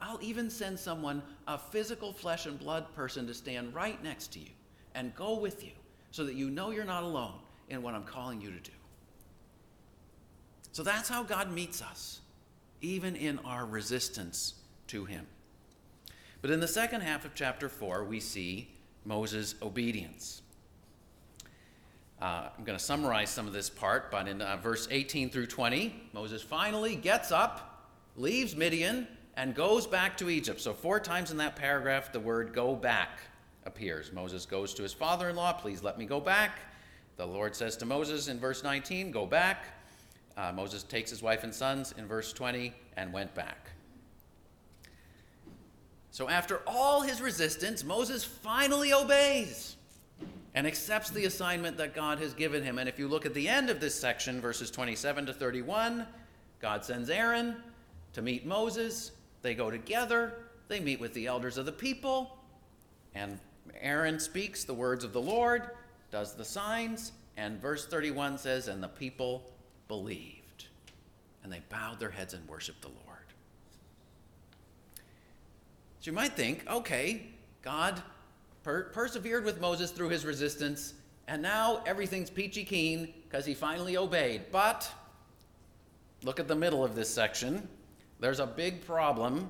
I'll 0.00 0.18
even 0.22 0.50
send 0.50 0.78
someone, 0.78 1.22
a 1.46 1.56
physical 1.56 2.12
flesh 2.12 2.46
and 2.46 2.58
blood 2.58 2.94
person, 2.94 3.26
to 3.26 3.34
stand 3.34 3.74
right 3.74 4.02
next 4.02 4.32
to 4.34 4.40
you 4.40 4.50
and 4.94 5.14
go 5.14 5.38
with 5.38 5.64
you 5.64 5.72
so 6.10 6.24
that 6.24 6.34
you 6.34 6.50
know 6.50 6.70
you're 6.70 6.84
not 6.84 7.02
alone 7.02 7.34
in 7.68 7.82
what 7.82 7.94
I'm 7.94 8.04
calling 8.04 8.40
you 8.40 8.50
to 8.50 8.58
do. 8.58 8.72
So 10.72 10.82
that's 10.82 11.08
how 11.08 11.22
God 11.22 11.50
meets 11.50 11.80
us, 11.80 12.20
even 12.82 13.16
in 13.16 13.38
our 13.40 13.64
resistance 13.64 14.54
to 14.88 15.06
Him. 15.06 15.26
But 16.42 16.50
in 16.50 16.60
the 16.60 16.68
second 16.68 17.00
half 17.00 17.24
of 17.24 17.34
chapter 17.34 17.68
4, 17.68 18.04
we 18.04 18.20
see 18.20 18.68
Moses' 19.04 19.54
obedience. 19.62 20.42
Uh, 22.20 22.48
I'm 22.56 22.64
going 22.64 22.78
to 22.78 22.84
summarize 22.84 23.30
some 23.30 23.46
of 23.46 23.52
this 23.52 23.68
part, 23.68 24.10
but 24.10 24.28
in 24.28 24.40
uh, 24.40 24.56
verse 24.56 24.88
18 24.90 25.30
through 25.30 25.46
20, 25.46 26.08
Moses 26.12 26.42
finally 26.42 26.96
gets 26.96 27.30
up, 27.30 27.75
leaves 28.16 28.56
Midian, 28.56 29.06
and 29.36 29.54
goes 29.54 29.86
back 29.86 30.16
to 30.16 30.30
Egypt. 30.30 30.60
So, 30.60 30.72
four 30.72 30.98
times 30.98 31.30
in 31.30 31.36
that 31.36 31.56
paragraph, 31.56 32.12
the 32.12 32.20
word 32.20 32.52
go 32.54 32.74
back 32.74 33.20
appears. 33.64 34.12
Moses 34.12 34.46
goes 34.46 34.72
to 34.74 34.82
his 34.82 34.92
father 34.92 35.28
in 35.28 35.36
law, 35.36 35.52
please 35.52 35.82
let 35.82 35.98
me 35.98 36.06
go 36.06 36.20
back. 36.20 36.58
The 37.16 37.26
Lord 37.26 37.54
says 37.54 37.76
to 37.78 37.86
Moses 37.86 38.28
in 38.28 38.38
verse 38.38 38.62
19, 38.62 39.10
go 39.10 39.26
back. 39.26 39.64
Uh, 40.36 40.52
Moses 40.52 40.82
takes 40.82 41.10
his 41.10 41.22
wife 41.22 41.44
and 41.44 41.54
sons 41.54 41.94
in 41.96 42.06
verse 42.06 42.32
20 42.32 42.72
and 42.96 43.12
went 43.12 43.34
back. 43.34 43.70
So, 46.10 46.30
after 46.30 46.62
all 46.66 47.02
his 47.02 47.20
resistance, 47.20 47.84
Moses 47.84 48.24
finally 48.24 48.94
obeys 48.94 49.76
and 50.54 50.66
accepts 50.66 51.10
the 51.10 51.26
assignment 51.26 51.76
that 51.76 51.94
God 51.94 52.18
has 52.20 52.32
given 52.32 52.62
him. 52.62 52.78
And 52.78 52.88
if 52.88 52.98
you 52.98 53.08
look 53.08 53.26
at 53.26 53.34
the 53.34 53.46
end 53.46 53.68
of 53.68 53.80
this 53.80 53.94
section, 53.94 54.40
verses 54.40 54.70
27 54.70 55.26
to 55.26 55.34
31, 55.34 56.06
God 56.58 56.82
sends 56.82 57.10
Aaron 57.10 57.56
to 58.16 58.22
meet 58.22 58.46
Moses. 58.46 59.12
They 59.42 59.54
go 59.54 59.70
together, 59.70 60.38
they 60.68 60.80
meet 60.80 60.98
with 60.98 61.12
the 61.12 61.26
elders 61.26 61.58
of 61.58 61.66
the 61.66 61.72
people, 61.72 62.38
and 63.14 63.38
Aaron 63.78 64.18
speaks 64.18 64.64
the 64.64 64.72
words 64.72 65.04
of 65.04 65.12
the 65.12 65.20
Lord, 65.20 65.68
does 66.10 66.34
the 66.34 66.44
signs, 66.44 67.12
and 67.36 67.60
verse 67.60 67.86
31 67.86 68.38
says, 68.38 68.68
And 68.68 68.82
the 68.82 68.88
people 68.88 69.52
believed, 69.86 70.64
and 71.44 71.52
they 71.52 71.60
bowed 71.68 72.00
their 72.00 72.08
heads 72.08 72.32
and 72.32 72.48
worshiped 72.48 72.80
the 72.80 72.88
Lord. 72.88 73.26
So 76.00 76.10
you 76.10 76.12
might 76.14 76.32
think, 76.32 76.64
okay, 76.70 77.26
God 77.60 78.02
per- 78.62 78.84
persevered 78.84 79.44
with 79.44 79.60
Moses 79.60 79.90
through 79.90 80.08
his 80.08 80.24
resistance, 80.24 80.94
and 81.28 81.42
now 81.42 81.82
everything's 81.84 82.30
peachy 82.30 82.64
keen 82.64 83.12
because 83.28 83.44
he 83.44 83.52
finally 83.52 83.98
obeyed. 83.98 84.44
But 84.50 84.90
look 86.22 86.40
at 86.40 86.48
the 86.48 86.56
middle 86.56 86.82
of 86.82 86.94
this 86.94 87.12
section. 87.12 87.68
There's 88.18 88.40
a 88.40 88.46
big 88.46 88.84
problem 88.86 89.48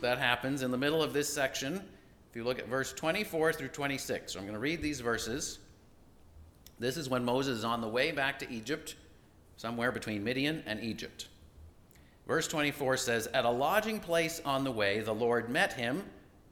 that 0.00 0.18
happens 0.18 0.62
in 0.62 0.70
the 0.70 0.78
middle 0.78 1.02
of 1.02 1.12
this 1.12 1.28
section. 1.28 1.82
If 2.30 2.36
you 2.36 2.44
look 2.44 2.58
at 2.58 2.68
verse 2.68 2.92
24 2.94 3.52
through 3.52 3.68
26, 3.68 4.32
so 4.32 4.38
I'm 4.38 4.46
going 4.46 4.54
to 4.54 4.60
read 4.60 4.80
these 4.80 5.00
verses. 5.00 5.58
This 6.78 6.96
is 6.96 7.08
when 7.08 7.24
Moses 7.24 7.58
is 7.58 7.64
on 7.64 7.80
the 7.80 7.88
way 7.88 8.12
back 8.12 8.38
to 8.38 8.50
Egypt, 8.50 8.96
somewhere 9.56 9.92
between 9.92 10.24
Midian 10.24 10.62
and 10.66 10.82
Egypt. 10.82 11.28
Verse 12.26 12.48
24 12.48 12.96
says, 12.96 13.26
At 13.28 13.44
a 13.44 13.50
lodging 13.50 14.00
place 14.00 14.40
on 14.44 14.64
the 14.64 14.72
way, 14.72 15.00
the 15.00 15.14
Lord 15.14 15.48
met 15.48 15.74
him 15.74 16.02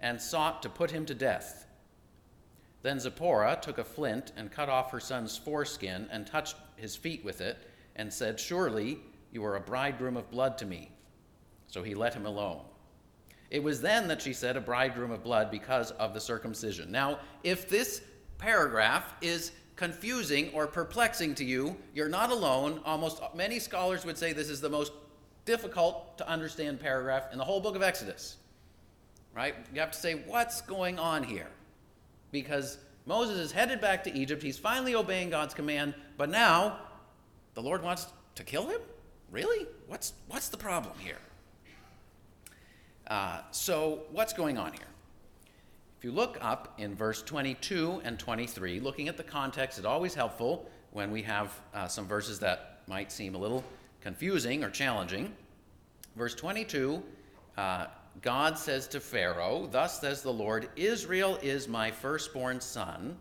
and 0.00 0.20
sought 0.20 0.62
to 0.62 0.68
put 0.68 0.90
him 0.90 1.06
to 1.06 1.14
death. 1.14 1.66
Then 2.82 3.00
Zipporah 3.00 3.58
took 3.62 3.78
a 3.78 3.84
flint 3.84 4.32
and 4.36 4.52
cut 4.52 4.68
off 4.68 4.90
her 4.90 5.00
son's 5.00 5.38
foreskin 5.38 6.06
and 6.12 6.26
touched 6.26 6.56
his 6.76 6.94
feet 6.94 7.24
with 7.24 7.40
it 7.40 7.56
and 7.96 8.12
said, 8.12 8.38
Surely 8.38 8.98
you 9.32 9.42
are 9.44 9.56
a 9.56 9.60
bridegroom 9.60 10.18
of 10.18 10.30
blood 10.30 10.58
to 10.58 10.66
me. 10.66 10.90
So 11.74 11.82
he 11.82 11.96
let 11.96 12.14
him 12.14 12.24
alone. 12.24 12.60
It 13.50 13.60
was 13.60 13.80
then 13.80 14.06
that 14.06 14.22
she 14.22 14.32
said, 14.32 14.56
A 14.56 14.60
bridegroom 14.60 15.10
of 15.10 15.24
blood 15.24 15.50
because 15.50 15.90
of 15.90 16.14
the 16.14 16.20
circumcision. 16.20 16.92
Now, 16.92 17.18
if 17.42 17.68
this 17.68 18.00
paragraph 18.38 19.12
is 19.20 19.50
confusing 19.74 20.52
or 20.54 20.68
perplexing 20.68 21.34
to 21.34 21.44
you, 21.44 21.74
you're 21.92 22.08
not 22.08 22.30
alone. 22.30 22.80
Almost 22.84 23.20
many 23.34 23.58
scholars 23.58 24.04
would 24.04 24.16
say 24.16 24.32
this 24.32 24.50
is 24.50 24.60
the 24.60 24.68
most 24.68 24.92
difficult 25.46 26.16
to 26.18 26.28
understand 26.28 26.78
paragraph 26.78 27.32
in 27.32 27.38
the 27.38 27.44
whole 27.44 27.60
book 27.60 27.74
of 27.74 27.82
Exodus. 27.82 28.36
Right? 29.34 29.56
You 29.74 29.80
have 29.80 29.90
to 29.90 29.98
say, 29.98 30.14
What's 30.28 30.60
going 30.60 31.00
on 31.00 31.24
here? 31.24 31.50
because 32.30 32.78
Moses 33.04 33.38
is 33.38 33.50
headed 33.50 33.80
back 33.80 34.04
to 34.04 34.16
Egypt. 34.16 34.44
He's 34.44 34.58
finally 34.58 34.94
obeying 34.94 35.28
God's 35.28 35.54
command, 35.54 35.94
but 36.16 36.30
now 36.30 36.78
the 37.54 37.62
Lord 37.62 37.82
wants 37.82 38.06
to 38.36 38.44
kill 38.44 38.68
him? 38.68 38.80
Really? 39.32 39.66
What's, 39.88 40.12
what's 40.28 40.50
the 40.50 40.56
problem 40.56 40.96
here? 41.00 41.18
Uh, 43.06 43.40
so, 43.50 44.00
what's 44.12 44.32
going 44.32 44.56
on 44.56 44.72
here? 44.72 44.88
If 45.98 46.04
you 46.04 46.12
look 46.12 46.38
up 46.40 46.74
in 46.78 46.94
verse 46.94 47.22
22 47.22 48.00
and 48.04 48.18
23, 48.18 48.80
looking 48.80 49.08
at 49.08 49.16
the 49.16 49.22
context 49.22 49.78
is 49.78 49.84
always 49.84 50.14
helpful 50.14 50.70
when 50.92 51.10
we 51.10 51.22
have 51.22 51.52
uh, 51.74 51.86
some 51.86 52.06
verses 52.06 52.38
that 52.40 52.80
might 52.86 53.12
seem 53.12 53.34
a 53.34 53.38
little 53.38 53.62
confusing 54.00 54.64
or 54.64 54.70
challenging. 54.70 55.34
Verse 56.16 56.34
22 56.34 57.02
uh, 57.56 57.86
God 58.22 58.58
says 58.58 58.88
to 58.88 59.00
Pharaoh, 59.00 59.68
Thus 59.70 60.00
says 60.00 60.22
the 60.22 60.32
Lord, 60.32 60.68
Israel 60.76 61.38
is 61.42 61.68
my 61.68 61.90
firstborn 61.90 62.60
son. 62.60 63.16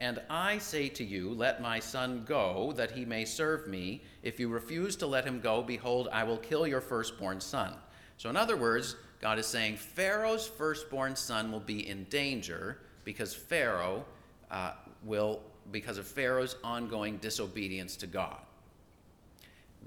And 0.00 0.20
I 0.28 0.58
say 0.58 0.88
to 0.90 1.04
you, 1.04 1.30
Let 1.30 1.62
my 1.62 1.80
son 1.80 2.24
go, 2.26 2.72
that 2.76 2.90
he 2.90 3.04
may 3.04 3.24
serve 3.24 3.66
me. 3.68 4.02
If 4.22 4.38
you 4.38 4.48
refuse 4.48 4.96
to 4.96 5.06
let 5.06 5.24
him 5.24 5.40
go, 5.40 5.62
behold, 5.62 6.08
I 6.12 6.24
will 6.24 6.36
kill 6.36 6.66
your 6.66 6.80
firstborn 6.80 7.40
son. 7.40 7.74
So, 8.18 8.28
in 8.28 8.36
other 8.36 8.56
words, 8.56 8.96
God 9.20 9.38
is 9.38 9.46
saying 9.46 9.76
Pharaoh's 9.76 10.46
firstborn 10.46 11.16
son 11.16 11.50
will 11.50 11.60
be 11.60 11.88
in 11.88 12.04
danger 12.04 12.78
because 13.04 13.34
Pharaoh 13.34 14.04
uh, 14.50 14.72
will, 15.02 15.40
because 15.72 15.98
of 15.98 16.06
Pharaoh's 16.06 16.56
ongoing 16.62 17.16
disobedience 17.18 17.96
to 17.96 18.06
God. 18.06 18.38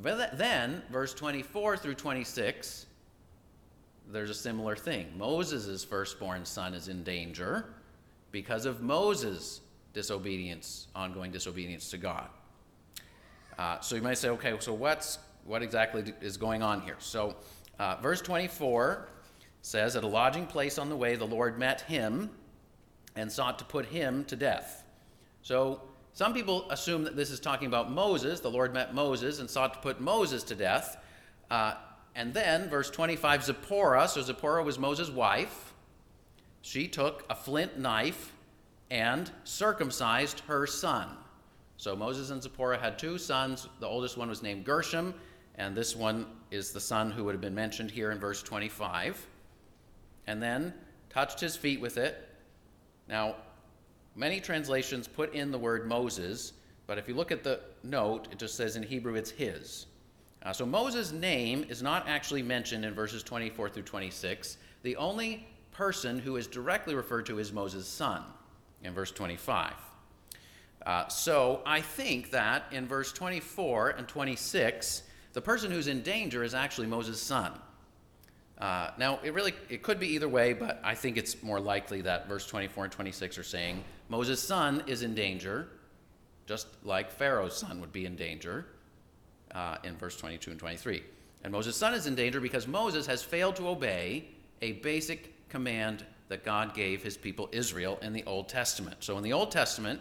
But 0.01 0.37
then, 0.37 0.81
verse 0.89 1.13
24 1.13 1.77
through 1.77 1.95
26 1.95 2.87
there's 4.11 4.29
a 4.29 4.35
similar 4.35 4.75
thing. 4.75 5.07
Moses' 5.17 5.83
firstborn 5.83 6.45
son 6.45 6.73
is 6.73 6.87
in 6.87 7.03
danger 7.03 7.65
because 8.31 8.65
of 8.65 8.81
Moses' 8.81 9.61
disobedience, 9.93 10.87
ongoing 10.95 11.31
disobedience 11.31 11.89
to 11.91 11.97
God. 11.97 12.27
Uh, 13.57 13.79
so 13.79 13.95
you 13.95 14.01
might 14.01 14.17
say, 14.17 14.29
okay, 14.29 14.55
so 14.59 14.73
what's 14.73 15.19
what 15.45 15.63
exactly 15.63 16.13
is 16.21 16.37
going 16.37 16.61
on 16.61 16.81
here? 16.81 16.95
So, 16.99 17.35
uh, 17.79 17.97
verse 18.01 18.21
24 18.21 19.07
says, 19.62 19.95
At 19.95 20.03
a 20.03 20.07
lodging 20.07 20.45
place 20.45 20.77
on 20.77 20.89
the 20.89 20.95
way, 20.95 21.15
the 21.15 21.25
Lord 21.25 21.57
met 21.57 21.81
him 21.81 22.29
and 23.15 23.31
sought 23.31 23.60
to 23.60 23.65
put 23.65 23.86
him 23.86 24.25
to 24.25 24.36
death. 24.36 24.86
So, 25.41 25.81
some 26.13 26.34
people 26.34 26.69
assume 26.69 27.05
that 27.05 27.15
this 27.15 27.31
is 27.31 27.39
talking 27.39 27.67
about 27.67 27.89
Moses. 27.89 28.41
The 28.41 28.51
Lord 28.51 28.73
met 28.73 28.93
Moses 28.93 29.39
and 29.39 29.49
sought 29.49 29.73
to 29.75 29.79
put 29.79 30.01
Moses 30.01 30.43
to 30.43 30.55
death. 30.55 30.97
Uh, 31.49 31.75
and 32.15 32.34
then, 32.34 32.69
verse 32.69 32.89
25, 32.89 33.45
Zipporah, 33.45 34.07
so 34.07 34.21
Zipporah 34.21 34.63
was 34.63 34.77
Moses' 34.77 35.10
wife, 35.10 35.73
she 36.62 36.88
took 36.88 37.25
a 37.29 37.36
flint 37.36 37.79
knife 37.79 38.34
and 38.89 39.31
circumcised 39.43 40.41
her 40.41 40.67
son. 40.67 41.07
So 41.77 41.95
Moses 41.95 42.29
and 42.29 42.43
Zipporah 42.43 42.77
had 42.77 42.99
two 42.99 43.17
sons. 43.17 43.67
The 43.79 43.88
oldest 43.88 44.17
one 44.17 44.29
was 44.29 44.43
named 44.43 44.65
Gershom, 44.65 45.15
and 45.55 45.75
this 45.75 45.95
one 45.95 46.25
is 46.49 46.71
the 46.71 46.79
son 46.79 47.11
who 47.11 47.23
would 47.23 47.33
have 47.33 47.41
been 47.41 47.55
mentioned 47.55 47.91
here 47.91 48.11
in 48.11 48.19
verse 48.19 48.41
25. 48.43 49.25
And 50.27 50.41
then 50.41 50.73
touched 51.09 51.39
his 51.39 51.55
feet 51.55 51.81
with 51.81 51.97
it. 51.97 52.27
Now, 53.07 53.35
many 54.15 54.39
translations 54.39 55.07
put 55.07 55.33
in 55.33 55.51
the 55.51 55.57
word 55.57 55.87
Moses, 55.87 56.53
but 56.87 56.97
if 56.97 57.07
you 57.07 57.13
look 57.13 57.31
at 57.31 57.43
the 57.43 57.59
note, 57.83 58.27
it 58.31 58.39
just 58.39 58.55
says 58.55 58.75
in 58.75 58.83
Hebrew 58.83 59.15
it's 59.15 59.31
his. 59.31 59.87
Uh, 60.43 60.53
so 60.53 60.65
Moses' 60.65 61.11
name 61.11 61.65
is 61.69 61.83
not 61.83 62.07
actually 62.07 62.41
mentioned 62.41 62.85
in 62.85 62.93
verses 62.93 63.23
24 63.23 63.69
through 63.69 63.83
26. 63.83 64.57
The 64.83 64.95
only 64.95 65.47
person 65.71 66.17
who 66.17 66.35
is 66.37 66.47
directly 66.47 66.95
referred 66.95 67.25
to 67.27 67.39
is 67.39 67.53
Moses' 67.53 67.87
son 67.87 68.23
in 68.83 68.93
verse 68.93 69.11
25. 69.11 69.73
Uh, 70.85 71.07
so 71.09 71.61
I 71.65 71.81
think 71.81 72.31
that 72.31 72.63
in 72.71 72.87
verse 72.87 73.11
24 73.13 73.91
and 73.91 74.07
26, 74.07 75.03
the 75.33 75.41
person 75.41 75.71
who's 75.71 75.87
in 75.87 76.01
danger 76.01 76.43
is 76.43 76.53
actually 76.53 76.87
Moses' 76.87 77.21
son. 77.21 77.53
Uh, 78.57 78.91
now, 78.97 79.19
it 79.23 79.33
really 79.33 79.53
it 79.69 79.81
could 79.81 79.99
be 79.99 80.07
either 80.09 80.29
way, 80.29 80.53
but 80.53 80.79
I 80.83 80.93
think 80.93 81.17
it's 81.17 81.41
more 81.41 81.59
likely 81.59 82.01
that 82.01 82.27
verse 82.27 82.45
24 82.45 82.85
and 82.85 82.93
26 82.93 83.37
are 83.37 83.43
saying 83.43 83.83
Moses' 84.07 84.41
son 84.41 84.83
is 84.85 85.01
in 85.01 85.15
danger, 85.15 85.67
just 86.45 86.67
like 86.83 87.11
Pharaoh's 87.11 87.57
son 87.57 87.81
would 87.81 87.91
be 87.91 88.05
in 88.05 88.15
danger 88.15 88.65
uh, 89.55 89.77
in 89.83 89.97
verse 89.97 90.15
22 90.15 90.51
and 90.51 90.59
23. 90.59 91.03
And 91.43 91.51
Moses' 91.51 91.75
son 91.75 91.95
is 91.95 92.05
in 92.05 92.13
danger 92.13 92.39
because 92.39 92.67
Moses 92.67 93.07
has 93.07 93.23
failed 93.23 93.55
to 93.55 93.67
obey 93.67 94.25
a 94.61 94.73
basic 94.73 95.49
command 95.49 96.05
that 96.27 96.45
God 96.45 96.75
gave 96.75 97.01
his 97.01 97.17
people 97.17 97.49
Israel 97.51 97.97
in 98.03 98.13
the 98.13 98.23
Old 98.25 98.47
Testament. 98.47 98.97
So, 98.99 99.17
in 99.17 99.23
the 99.23 99.33
Old 99.33 99.51
Testament, 99.51 99.99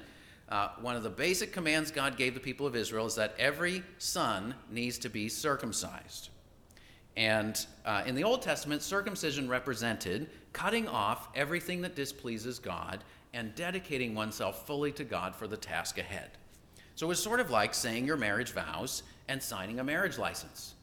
uh, 0.50 0.70
one 0.80 0.96
of 0.96 1.02
the 1.02 1.10
basic 1.10 1.52
commands 1.52 1.90
God 1.90 2.16
gave 2.16 2.34
the 2.34 2.40
people 2.40 2.66
of 2.66 2.74
Israel 2.74 3.06
is 3.06 3.14
that 3.14 3.34
every 3.38 3.82
son 3.98 4.54
needs 4.70 4.98
to 4.98 5.08
be 5.08 5.28
circumcised. 5.28 6.30
And 7.16 7.64
uh, 7.84 8.02
in 8.06 8.14
the 8.14 8.24
Old 8.24 8.42
Testament, 8.42 8.82
circumcision 8.82 9.48
represented 9.48 10.28
cutting 10.52 10.88
off 10.88 11.28
everything 11.34 11.82
that 11.82 11.94
displeases 11.94 12.58
God 12.58 13.04
and 13.32 13.54
dedicating 13.54 14.14
oneself 14.14 14.66
fully 14.66 14.90
to 14.92 15.04
God 15.04 15.34
for 15.36 15.46
the 15.46 15.56
task 15.56 15.98
ahead. 15.98 16.30
So 16.96 17.10
it's 17.10 17.22
sort 17.22 17.40
of 17.40 17.50
like 17.50 17.72
saying 17.72 18.04
your 18.04 18.16
marriage 18.16 18.52
vows 18.52 19.04
and 19.28 19.42
signing 19.42 19.78
a 19.78 19.84
marriage 19.84 20.18
license. 20.18 20.74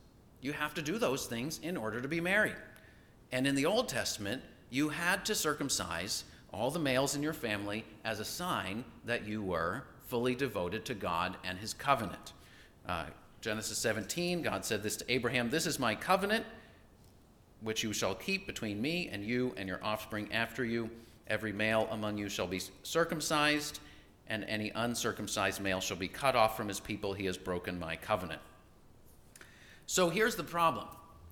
You 0.41 0.53
have 0.53 0.73
to 0.75 0.81
do 0.81 0.97
those 0.97 1.25
things 1.25 1.59
in 1.61 1.75
order 1.75 1.99
to 1.99 2.07
be 2.07 2.21
married. 2.21 2.55
And 3.31 3.45
in 3.45 3.55
the 3.55 3.65
Old 3.65 3.89
Testament, 3.89 4.41
you 4.69 4.89
had 4.89 5.25
to 5.25 5.35
circumcise 5.35 6.23
all 6.53 6.71
the 6.71 6.79
males 6.79 7.15
in 7.15 7.23
your 7.23 7.33
family 7.33 7.85
as 8.03 8.19
a 8.19 8.25
sign 8.25 8.83
that 9.05 9.27
you 9.27 9.41
were 9.41 9.83
fully 10.07 10.35
devoted 10.35 10.85
to 10.85 10.93
God 10.93 11.37
and 11.43 11.57
his 11.57 11.73
covenant. 11.73 12.33
Uh, 12.87 13.05
Genesis 13.41 13.77
17, 13.77 14.41
God 14.41 14.65
said 14.65 14.81
this 14.81 14.97
to 14.97 15.11
Abraham 15.11 15.49
This 15.49 15.65
is 15.65 15.79
my 15.79 15.95
covenant, 15.95 16.45
which 17.61 17.83
you 17.83 17.93
shall 17.93 18.15
keep 18.15 18.47
between 18.47 18.81
me 18.81 19.09
and 19.11 19.23
you 19.23 19.53
and 19.57 19.67
your 19.67 19.83
offspring 19.83 20.31
after 20.33 20.65
you. 20.65 20.89
Every 21.27 21.51
male 21.51 21.87
among 21.91 22.17
you 22.17 22.29
shall 22.29 22.47
be 22.47 22.61
circumcised, 22.83 23.79
and 24.27 24.43
any 24.45 24.71
uncircumcised 24.73 25.61
male 25.61 25.81
shall 25.81 25.97
be 25.97 26.07
cut 26.07 26.35
off 26.35 26.55
from 26.55 26.69
his 26.69 26.79
people. 26.79 27.13
He 27.13 27.25
has 27.25 27.37
broken 27.37 27.77
my 27.77 27.95
covenant. 27.97 28.41
So 29.85 30.09
here's 30.09 30.35
the 30.35 30.43
problem 30.43 30.87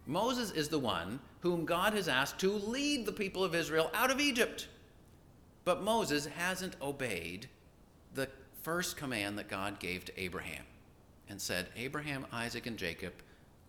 Moses 0.05 0.51
is 0.51 0.69
the 0.69 0.79
one 0.79 1.19
whom 1.41 1.65
God 1.65 1.93
has 1.93 2.07
asked 2.07 2.39
to 2.39 2.51
lead 2.51 3.05
the 3.05 3.11
people 3.11 3.43
of 3.43 3.55
Israel 3.55 3.89
out 3.93 4.11
of 4.11 4.19
Egypt. 4.19 4.67
But 5.65 5.83
Moses 5.83 6.27
hasn't 6.27 6.75
obeyed 6.81 7.47
the 8.13 8.29
first 8.61 8.95
command 8.97 9.37
that 9.39 9.49
God 9.49 9.79
gave 9.79 10.05
to 10.05 10.21
Abraham 10.21 10.63
and 11.27 11.41
said, 11.41 11.67
Abraham, 11.75 12.25
Isaac, 12.31 12.67
and 12.67 12.77
Jacob, 12.77 13.13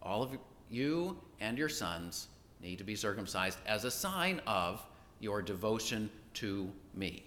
all 0.03 0.23
of 0.23 0.37
you 0.71 1.17
and 1.41 1.57
your 1.57 1.71
sons 1.71 2.29
need 2.63 2.79
to 2.79 2.85
be 2.85 2.95
circumcised 2.95 3.59
as 3.67 3.85
a 3.85 3.91
sign 3.91 4.41
of 4.47 4.87
your 5.21 5.41
devotion 5.41 6.11
to 6.35 6.71
me. 6.95 7.25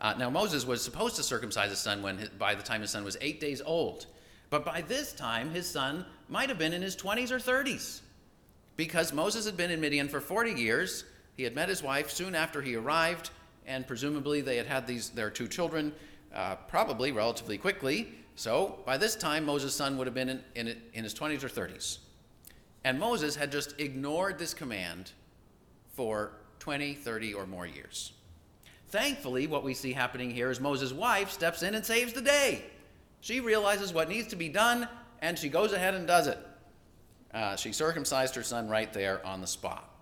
Uh, 0.00 0.14
now, 0.18 0.28
Moses 0.28 0.66
was 0.66 0.82
supposed 0.82 1.16
to 1.16 1.22
circumcise 1.22 1.70
his 1.70 1.78
son 1.78 2.02
when, 2.02 2.28
by 2.38 2.54
the 2.54 2.62
time 2.62 2.80
his 2.80 2.90
son 2.90 3.04
was 3.04 3.16
eight 3.20 3.40
days 3.40 3.62
old. 3.64 4.06
But 4.50 4.64
by 4.64 4.82
this 4.82 5.12
time, 5.12 5.50
his 5.50 5.68
son 5.68 6.04
might 6.28 6.48
have 6.48 6.58
been 6.58 6.72
in 6.72 6.82
his 6.82 6.96
20s 6.96 7.30
or 7.30 7.38
30s. 7.38 8.00
Because 8.76 9.12
Moses 9.12 9.46
had 9.46 9.56
been 9.56 9.70
in 9.70 9.80
Midian 9.80 10.08
for 10.08 10.20
40 10.20 10.52
years, 10.52 11.04
he 11.36 11.42
had 11.42 11.54
met 11.54 11.68
his 11.68 11.82
wife 11.82 12.10
soon 12.10 12.34
after 12.34 12.62
he 12.62 12.76
arrived, 12.76 13.30
and 13.66 13.86
presumably 13.86 14.40
they 14.40 14.56
had 14.56 14.66
had 14.66 14.86
these, 14.86 15.10
their 15.10 15.30
two 15.30 15.48
children 15.48 15.92
uh, 16.34 16.56
probably 16.68 17.12
relatively 17.12 17.58
quickly. 17.58 18.12
So 18.36 18.78
by 18.84 18.96
this 18.96 19.16
time, 19.16 19.44
Moses' 19.44 19.74
son 19.74 19.96
would 19.96 20.06
have 20.06 20.14
been 20.14 20.28
in, 20.28 20.44
in, 20.54 20.76
in 20.92 21.04
his 21.04 21.14
20s 21.14 21.42
or 21.44 21.48
30s. 21.48 21.98
And 22.84 22.98
Moses 22.98 23.36
had 23.36 23.50
just 23.50 23.78
ignored 23.80 24.38
this 24.38 24.52
command 24.52 25.12
for 25.94 26.32
20, 26.58 26.94
30, 26.94 27.34
or 27.34 27.46
more 27.46 27.66
years. 27.66 28.12
Thankfully, 28.88 29.46
what 29.46 29.64
we 29.64 29.74
see 29.74 29.92
happening 29.92 30.30
here 30.30 30.50
is 30.50 30.60
Moses' 30.60 30.92
wife 30.92 31.30
steps 31.30 31.62
in 31.62 31.74
and 31.74 31.84
saves 31.84 32.12
the 32.12 32.20
day. 32.20 32.62
She 33.20 33.40
realizes 33.40 33.92
what 33.92 34.08
needs 34.08 34.28
to 34.28 34.36
be 34.36 34.48
done, 34.48 34.88
and 35.22 35.38
she 35.38 35.48
goes 35.48 35.72
ahead 35.72 35.94
and 35.94 36.06
does 36.06 36.26
it. 36.26 36.38
Uh, 37.32 37.56
she 37.56 37.72
circumcised 37.72 38.34
her 38.34 38.42
son 38.42 38.68
right 38.68 38.92
there 38.92 39.24
on 39.26 39.40
the 39.40 39.46
spot. 39.46 39.93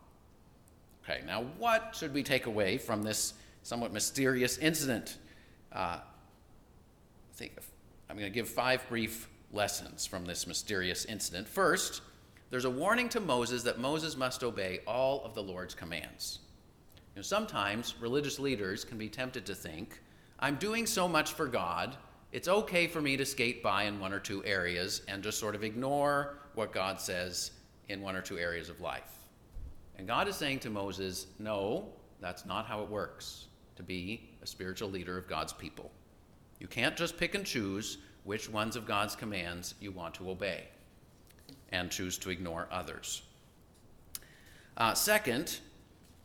Okay, 1.05 1.23
now 1.27 1.45
what 1.59 1.95
should 1.97 2.15
we 2.15 2.23
take 2.23 2.47
away 2.47 2.79
from 2.79 3.03
this 3.03 3.35
somewhat 3.63 3.93
mysterious 3.93 4.59
incident? 4.59 5.19
Uh, 5.73 5.99
I 5.99 7.35
think 7.35 7.57
I'm 8.09 8.17
going 8.17 8.31
to 8.31 8.35
give 8.35 8.49
five 8.49 8.87
brief 8.89 9.29
lessons 9.53 10.07
from 10.07 10.25
this 10.25 10.47
mysterious 10.47 11.05
incident. 11.05 11.49
First, 11.49 12.03
there's 12.51 12.67
a 12.67 12.71
warning 12.71 13.09
to 13.11 13.21
Moses 13.21 13.63
that 13.65 13.79
Moses 13.79 14.17
must 14.17 14.45
obey 14.45 14.81
all 14.87 15.25
of 15.25 15.35
the 15.35 15.43
Lord's 15.43 15.75
commands. 15.75 16.41
You 17.15 17.19
know, 17.19 17.23
sometimes 17.23 17.95
religious 18.01 18.39
leaders 18.39 18.85
can 18.85 18.99
be 18.99 19.09
tempted 19.09 19.45
to 19.47 19.55
think, 19.55 20.01
I'm 20.39 20.57
doing 20.57 20.87
so 20.87 21.09
much 21.09 21.33
for 21.33 21.47
God, 21.47 21.97
it's 22.31 22.49
okay 22.49 22.87
for 22.87 23.01
me 23.01 23.17
to 23.17 23.27
skate 23.27 23.63
by 23.63 23.85
in 23.85 24.01
one 24.01 24.13
or 24.13 24.21
two 24.21 24.45
areas 24.45 25.03
and 25.09 25.23
just 25.23 25.39
sort 25.39 25.55
of 25.55 25.65
ignore 25.65 26.39
what 26.55 26.73
God 26.73 27.01
says 27.01 27.51
in 27.89 28.01
one 28.01 28.17
or 28.17 28.23
two 28.23 28.39
areas 28.39 28.69
of 28.69 28.81
life. 28.81 29.22
And 29.97 30.07
God 30.07 30.29
is 30.29 30.37
saying 30.37 30.61
to 30.61 30.71
Moses, 30.71 31.27
No, 31.39 31.89
that's 32.21 32.47
not 32.47 32.67
how 32.67 32.83
it 32.83 32.89
works 32.89 33.47
to 33.77 33.83
be 33.83 34.31
a 34.43 34.47
spiritual 34.47 34.91
leader 34.91 35.19
of 35.19 35.29
God's 35.29 35.53
people. 35.53 35.91
You 36.59 36.67
can't 36.67 36.97
just 36.97 37.17
pick 37.17 37.35
and 37.35 37.45
choose 37.45 37.99
which 38.25 38.49
ones 38.49 38.77
of 38.77 38.87
God's 38.87 39.17
commands 39.17 39.75
you 39.81 39.91
want 39.91 40.15
to 40.15 40.31
obey 40.31 40.69
and 41.71 41.91
choose 41.91 42.19
to 42.19 42.31
ignore 42.31 42.69
others. 42.71 43.23
Uh, 44.77 44.95
second, 44.95 45.59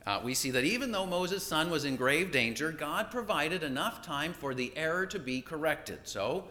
uh, 0.05 0.21
we 0.23 0.33
see 0.33 0.51
that 0.51 0.63
even 0.63 0.91
though 0.91 1.05
Moses' 1.05 1.43
son 1.43 1.69
was 1.69 1.85
in 1.85 1.95
grave 1.95 2.31
danger, 2.31 2.71
God 2.71 3.11
provided 3.11 3.63
enough 3.63 4.01
time 4.01 4.33
for 4.33 4.53
the 4.53 4.71
error 4.75 5.05
to 5.07 5.19
be 5.19 5.41
corrected. 5.41 5.99
So 6.03 6.45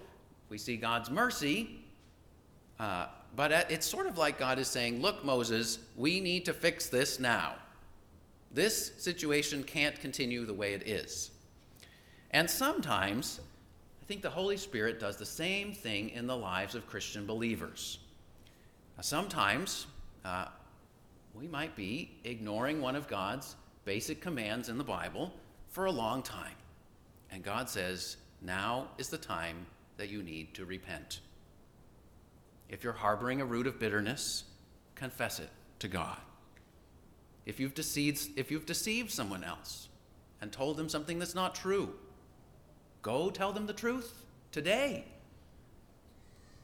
we 0.49 0.59
see 0.59 0.77
God's 0.77 1.11
mercy, 1.11 1.79
uh, 2.79 3.07
but 3.37 3.53
it's 3.71 3.87
sort 3.87 4.07
of 4.07 4.17
like 4.17 4.39
God 4.39 4.59
is 4.59 4.67
saying, 4.67 5.03
Look, 5.03 5.25
Moses, 5.25 5.79
we 5.95 6.21
need 6.21 6.47
to 6.47 6.55
fix 6.55 6.89
this 6.89 7.21
now. 7.21 7.55
This 8.51 8.93
situation 8.97 9.63
can't 9.63 10.01
continue 10.01 10.47
the 10.47 10.55
way 10.55 10.73
it 10.73 10.89
is. 10.89 11.31
And 12.31 12.49
sometimes 12.49 13.41
I 14.03 14.07
think 14.07 14.23
the 14.23 14.31
Holy 14.31 14.57
Spirit 14.57 14.99
does 14.99 15.17
the 15.17 15.27
same 15.27 15.73
thing 15.73 16.11
in 16.11 16.27
the 16.27 16.37
lives 16.37 16.75
of 16.75 16.87
Christian 16.87 17.27
believers. 17.27 17.99
Now, 18.97 19.03
sometimes 19.03 19.87
uh, 20.25 20.47
we 21.35 21.47
might 21.47 21.77
be 21.77 22.13
ignoring 22.25 22.81
one 22.81 22.97
of 22.97 23.09
God's 23.09 23.57
basic 23.85 24.21
commands 24.21 24.69
in 24.69 24.79
the 24.79 24.85
Bible 24.85 25.33
for 25.69 25.87
a 25.87 25.93
long 25.93 26.23
time. 26.23 26.55
And 27.31 27.43
God 27.43 27.69
says, 27.69 28.17
now 28.41 28.89
is 28.97 29.09
the 29.09 29.19
time 29.19 29.67
that 29.97 30.09
you 30.09 30.23
need 30.23 30.55
to 30.55 30.65
repent. 30.65 31.21
If 32.69 32.83
you're 32.83 32.93
harboring 32.93 33.41
a 33.41 33.45
root 33.45 33.67
of 33.67 33.79
bitterness, 33.79 34.45
confess 34.95 35.39
it 35.41 35.51
to 35.79 35.89
God. 35.89 36.19
If 37.45 37.61
you've 37.61 37.75
deceived, 37.75 38.31
if 38.37 38.51
you've 38.51 38.67
deceived 38.67 39.11
someone 39.11 39.45
else 39.45 39.89
and 40.41 40.51
told 40.51 40.77
them 40.77 40.89
something 40.89 41.19
that's 41.19 41.35
not 41.35 41.55
true, 41.55 41.95
Go 43.07 43.31
tell 43.31 43.53
them 43.53 43.67
the 43.67 43.73
truth 43.73 44.25
today. 44.51 45.05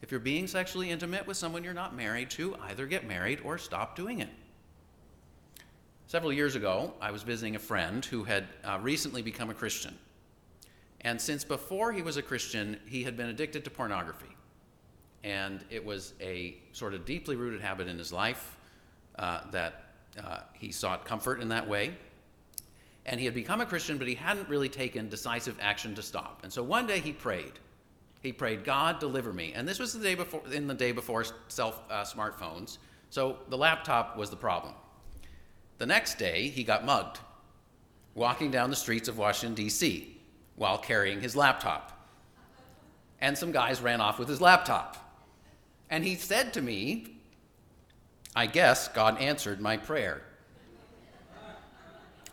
If 0.01 0.11
you're 0.11 0.19
being 0.19 0.49
sexually 0.49 0.91
intimate 0.91 1.25
with 1.25 1.37
someone 1.37 1.63
you're 1.63 1.73
not 1.73 1.95
married 1.95 2.31
to, 2.31 2.57
either 2.63 2.85
get 2.85 3.07
married 3.07 3.39
or 3.45 3.59
stop 3.59 3.95
doing 3.95 4.19
it. 4.19 4.29
Several 6.09 6.33
years 6.33 6.57
ago, 6.57 6.95
I 7.01 7.13
was 7.13 7.23
visiting 7.23 7.55
a 7.55 7.61
friend 7.61 8.05
who 8.05 8.25
had 8.25 8.49
uh, 8.65 8.81
recently 8.83 9.23
become 9.23 9.51
a 9.51 9.55
Christian. 9.55 9.97
And 11.03 11.21
since 11.21 11.45
before 11.45 11.93
he 11.93 12.03
was 12.03 12.17
a 12.17 12.23
Christian, 12.23 12.77
he 12.87 13.05
had 13.05 13.17
been 13.17 13.29
addicted 13.29 13.63
to 13.63 13.71
pornography. 13.71 14.35
And 15.25 15.65
it 15.71 15.85
was 15.85 16.15
a 16.21 16.57
sort 16.73 16.95
of 16.95 17.05
deeply 17.05 17.37
rooted 17.37 17.61
habit 17.61 17.89
in 17.89 17.99
his 17.99 18.13
life 18.13 18.57
uh, 19.19 19.51
that 19.51 19.85
uh, 20.23 20.41
he 20.53 20.73
sought 20.73 21.05
comfort 21.05 21.41
in 21.41 21.49
that 21.49 21.69
way 21.69 21.95
and 23.07 23.19
he 23.19 23.27
had 23.27 23.35
become 23.35 23.61
a 23.61 23.67
Christian, 23.67 23.99
but 23.99 24.07
he 24.07 24.15
hadn't 24.15 24.49
really 24.49 24.69
taken 24.69 25.09
decisive 25.09 25.57
action 25.61 25.95
to 25.95 26.03
stop. 26.03 26.41
And 26.43 26.53
so 26.53 26.63
one 26.63 26.87
day 26.87 27.01
he 27.01 27.13
prayed. 27.13 27.53
He 28.21 28.33
prayed, 28.33 28.65
"God, 28.65 29.01
deliver 29.01 29.33
me." 29.33 29.53
And 29.55 29.69
this 29.69 29.81
was 29.81 29.93
the 29.93 30.03
day 30.03 30.15
before, 30.15 30.43
in 30.53 30.69
the 30.69 30.75
day 30.75 30.93
before 30.93 31.25
self 31.49 31.83
uh, 31.91 32.05
smartphones. 32.05 32.79
So 33.11 33.39
the 33.49 33.59
laptop 33.59 34.17
was 34.17 34.31
the 34.31 34.37
problem. 34.37 34.75
The 35.79 35.87
next 35.87 36.19
day 36.19 36.49
he 36.49 36.63
got 36.63 36.85
mugged, 36.85 37.19
walking 38.15 38.53
down 38.53 38.71
the 38.71 38.77
streets 38.77 39.09
of 39.09 39.19
Washington 39.19 39.55
D.C. 39.55 40.17
while 40.55 40.79
carrying 40.79 41.21
his 41.21 41.35
laptop. 41.35 41.89
And 43.21 43.37
some 43.37 43.51
guys 43.51 43.81
ran 43.81 44.01
off 44.01 44.19
with 44.21 44.29
his 44.29 44.41
laptop. 44.41 45.02
And 45.93 46.05
he 46.07 46.17
said 46.17 46.55
to 46.55 46.63
me, 46.63 47.19
"I 48.35 48.47
guess 48.47 48.89
God 48.89 49.21
answered 49.21 49.61
my 49.61 49.77
prayer." 49.77 50.23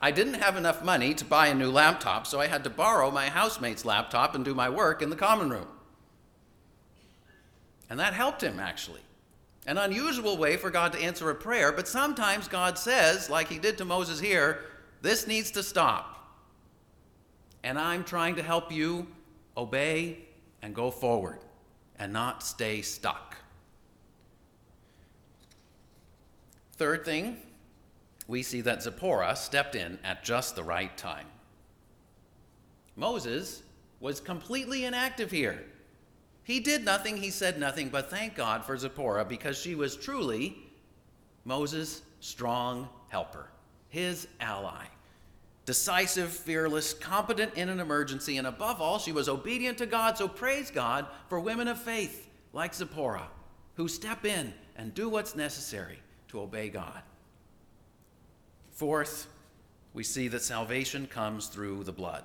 I 0.01 0.11
didn't 0.11 0.35
have 0.35 0.55
enough 0.55 0.81
money 0.81 1.13
to 1.15 1.25
buy 1.25 1.47
a 1.47 1.53
new 1.53 1.69
laptop, 1.69 2.25
so 2.25 2.39
I 2.39 2.47
had 2.47 2.63
to 2.63 2.69
borrow 2.69 3.11
my 3.11 3.27
housemate's 3.27 3.83
laptop 3.83 4.33
and 4.33 4.45
do 4.45 4.55
my 4.55 4.69
work 4.69 5.01
in 5.01 5.09
the 5.09 5.15
common 5.17 5.49
room. 5.49 5.67
And 7.89 7.99
that 7.99 8.13
helped 8.13 8.41
him, 8.41 8.61
actually. 8.61 9.01
An 9.67 9.77
unusual 9.77 10.37
way 10.37 10.55
for 10.55 10.69
God 10.69 10.93
to 10.93 10.99
answer 10.99 11.29
a 11.29 11.35
prayer, 11.35 11.73
but 11.73 11.85
sometimes 11.85 12.47
God 12.47 12.79
says, 12.79 13.29
like 13.29 13.49
he 13.49 13.59
did 13.59 13.77
to 13.79 13.83
Moses 13.83 14.21
here, 14.21 14.63
this 15.01 15.27
needs 15.27 15.51
to 15.51 15.63
stop. 15.63 16.39
And 17.61 17.77
I'm 17.77 18.05
trying 18.05 18.37
to 18.37 18.41
help 18.41 18.71
you 18.71 19.05
obey 19.57 20.19
and 20.61 20.73
go 20.73 20.91
forward 20.91 21.39
and 21.97 22.13
not 22.13 22.41
stay 22.41 22.81
stuck. 22.81 23.28
Third 26.79 27.03
thing, 27.03 27.35
we 28.25 28.41
see 28.41 28.61
that 28.61 28.81
Zipporah 28.81 29.35
stepped 29.35 29.75
in 29.75 29.99
at 30.01 30.23
just 30.23 30.55
the 30.55 30.63
right 30.63 30.95
time. 30.95 31.25
Moses 32.95 33.63
was 33.99 34.21
completely 34.21 34.85
inactive 34.85 35.29
here. 35.29 35.61
He 36.43 36.61
did 36.61 36.85
nothing, 36.85 37.17
he 37.17 37.31
said 37.31 37.59
nothing, 37.59 37.89
but 37.89 38.09
thank 38.09 38.33
God 38.33 38.63
for 38.63 38.77
Zipporah 38.77 39.25
because 39.25 39.59
she 39.59 39.75
was 39.75 39.97
truly 39.97 40.55
Moses' 41.43 42.01
strong 42.21 42.87
helper, 43.09 43.51
his 43.89 44.29
ally. 44.39 44.85
decisive, 45.65 46.31
fearless, 46.31 46.95
competent 46.95 47.53
in 47.55 47.69
an 47.69 47.79
emergency, 47.79 48.37
and 48.37 48.47
above 48.47 48.81
all, 48.81 48.97
she 48.97 49.11
was 49.11 49.29
obedient 49.29 49.77
to 49.77 49.85
God. 49.85 50.17
So 50.17 50.27
praise 50.27 50.71
God 50.71 51.05
for 51.27 51.39
women 51.39 51.67
of 51.67 51.79
faith 51.79 52.27
like 52.53 52.73
Zipporah 52.73 53.27
who 53.75 53.87
step 53.87 54.25
in 54.25 54.51
and 54.77 54.93
do 54.95 55.09
what's 55.09 55.35
necessary 55.35 55.99
to 56.29 56.41
obey 56.41 56.69
God. 56.69 57.01
Fourth, 58.71 59.27
we 59.93 60.03
see 60.03 60.27
that 60.29 60.41
salvation 60.41 61.07
comes 61.07 61.47
through 61.47 61.83
the 61.83 61.91
blood. 61.91 62.23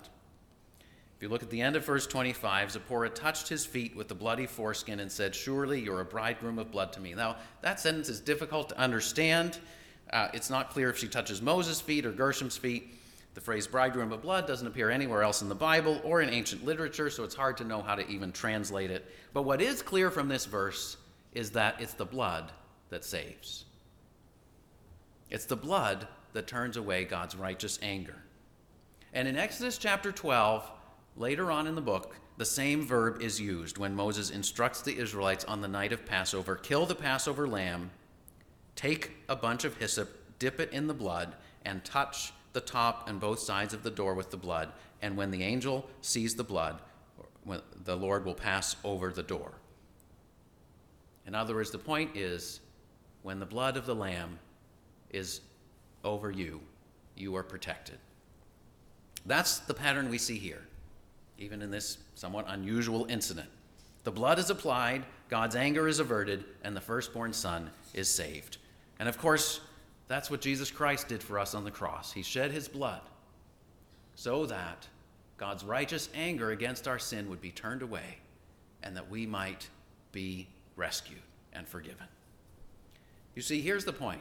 If 1.17 1.23
you 1.23 1.29
look 1.29 1.43
at 1.43 1.51
the 1.51 1.61
end 1.61 1.77
of 1.77 1.85
verse 1.85 2.07
25, 2.07 2.73
Zipporah 2.73 3.11
touched 3.11 3.49
his 3.49 3.65
feet 3.65 3.97
with 3.97 4.09
the 4.09 4.15
bloody 4.15 4.47
foreskin 4.47 5.01
and 5.01 5.11
said, 5.11 5.35
Surely 5.35 5.81
you're 5.81 6.01
a 6.01 6.05
bridegroom 6.05 6.59
of 6.59 6.71
blood 6.71 6.93
to 6.95 7.01
me. 7.01 7.15
Now, 7.15 7.37
that 7.63 7.81
sentence 7.81 8.09
is 8.09 8.21
difficult 8.21 8.69
to 8.71 8.79
understand. 8.79 9.59
Uh, 10.13 10.29
it's 10.35 10.51
not 10.51 10.71
clear 10.71 10.91
if 10.91 10.99
she 10.99 11.09
touches 11.09 11.41
Moses' 11.41 11.81
feet 11.81 12.05
or 12.05 12.13
Gershom's 12.13 12.57
feet. 12.57 12.95
The 13.35 13.41
phrase 13.41 13.67
bridegroom 13.67 14.13
of 14.13 14.23
blood 14.23 14.47
doesn't 14.47 14.67
appear 14.67 14.91
anywhere 14.91 15.23
else 15.23 15.43
in 15.43 15.49
the 15.49 15.55
Bible 15.55 16.01
or 16.05 16.21
in 16.21 16.29
ancient 16.31 16.65
literature, 16.65 17.11
so 17.11 17.25
it's 17.25 17.35
hard 17.35 17.57
to 17.57 17.65
know 17.65 17.83
how 17.83 17.97
to 17.97 18.07
even 18.09 18.31
translate 18.31 18.91
it. 18.91 19.11
But 19.33 19.43
what 19.43 19.61
is 19.61 19.83
clear 19.83 20.11
from 20.11 20.29
this 20.29 20.47
verse 20.47 20.97
is 21.33 21.51
that 21.51 21.81
it's 21.81 21.95
the 21.95 22.05
blood 22.05 22.53
that 22.91 23.05
saves. 23.05 23.65
It's 25.35 25.47
the 25.47 25.57
blood 25.57 26.07
that 26.33 26.47
turns 26.47 26.77
away 26.77 27.05
God's 27.05 27.35
righteous 27.35 27.81
anger. 27.83 28.15
And 29.13 29.27
in 29.27 29.37
Exodus 29.37 29.79
chapter 29.79 30.13
12, 30.13 30.71
later 31.17 31.51
on 31.51 31.67
in 31.67 31.75
the 31.75 31.81
book, 31.81 32.15
the 32.37 32.45
same 32.45 32.87
verb 32.87 33.21
is 33.21 33.41
used 33.41 33.77
when 33.77 33.97
Moses 33.97 34.31
instructs 34.31 34.81
the 34.81 34.97
Israelites 34.97 35.45
on 35.45 35.61
the 35.61 35.67
night 35.67 35.93
of 35.93 36.07
Passover 36.07 36.55
kill 36.55 36.87
the 36.87 36.95
Passover 36.95 37.49
lamb, 37.49 37.91
take 38.77 39.17
a 39.29 39.35
bunch 39.35 39.65
of 39.65 39.77
hyssop, 39.79 40.09
dip 40.39 40.61
it 40.61 40.73
in 40.73 40.87
the 40.87 40.95
blood, 40.95 41.35
and 41.65 41.85
touch 41.85 42.33
the 42.53 42.61
top 42.61 43.09
and 43.09 43.19
both 43.19 43.41
sides 43.41 43.75
of 43.75 43.83
the 43.83 43.91
door 43.91 44.15
with 44.15 44.31
the 44.31 44.37
blood. 44.37 44.69
And 45.03 45.17
when 45.17 45.33
the 45.33 45.43
angel 45.43 45.91
sees 46.01 46.37
the 46.37 46.45
blood, 46.45 46.81
the 47.83 47.97
Lord 47.97 48.25
will 48.25 48.35
pass 48.35 48.77
over 48.85 49.11
the 49.11 49.25
door. 49.25 49.51
In 51.27 51.35
other 51.35 51.57
words, 51.57 51.73
the 51.73 51.79
point 51.79 52.17
is 52.17 52.61
when 53.23 53.41
the 53.41 53.47
blood 53.47 53.77
of 53.77 53.85
the 53.85 53.97
lamb 53.97 54.39
is 55.15 55.41
over 56.03 56.31
you, 56.31 56.61
you 57.17 57.35
are 57.37 57.43
protected. 57.43 57.99
That's 59.25 59.61
the 59.61 59.73
pattern 59.73 60.11
we 60.11 60.19
see 60.19 60.37
here, 60.37 60.63
even 61.39 61.63
in 61.63 61.71
this 61.71 61.99
somewhat 62.15 62.47
unusual 62.49 63.07
incident. 63.09 63.49
The 64.03 64.11
blood 64.11 64.39
is 64.39 64.51
applied, 64.51 65.05
God's 65.31 65.57
anger 65.57 65.89
is 65.89 65.99
averted, 65.99 66.45
and 66.63 66.77
the 66.77 66.81
firstborn 66.81 67.33
son 67.33 67.71
is 67.95 68.09
saved. 68.09 68.59
And 68.99 69.09
of 69.09 69.17
course, 69.17 69.61
that's 70.09 70.31
what 70.31 70.43
Jesus 70.43 70.71
Christ 70.71 71.09
did 71.09 71.23
for 71.23 71.39
us 71.39 71.55
on 71.55 71.65
the 71.65 71.71
cross. 71.71 72.13
He 72.13 72.23
shed 72.23 72.51
his 72.51 72.69
blood 72.69 73.01
so 74.15 74.45
that 74.47 74.87
God's 75.39 75.65
righteous 75.65 76.11
anger 76.15 76.51
against 76.51 76.87
our 76.87 76.99
sin 76.99 77.31
would 77.31 77.41
be 77.41 77.51
turned 77.51 77.83
away 77.83 78.19
and 78.83 78.97
that 78.97 79.11
we 79.11 79.27
might 79.27 79.69
be 80.13 80.47
rescued 80.77 81.23
and 81.53 81.67
forgiven. 81.67 82.07
You 83.35 83.43
see, 83.43 83.61
here's 83.61 83.85
the 83.85 83.93
point 83.93 84.21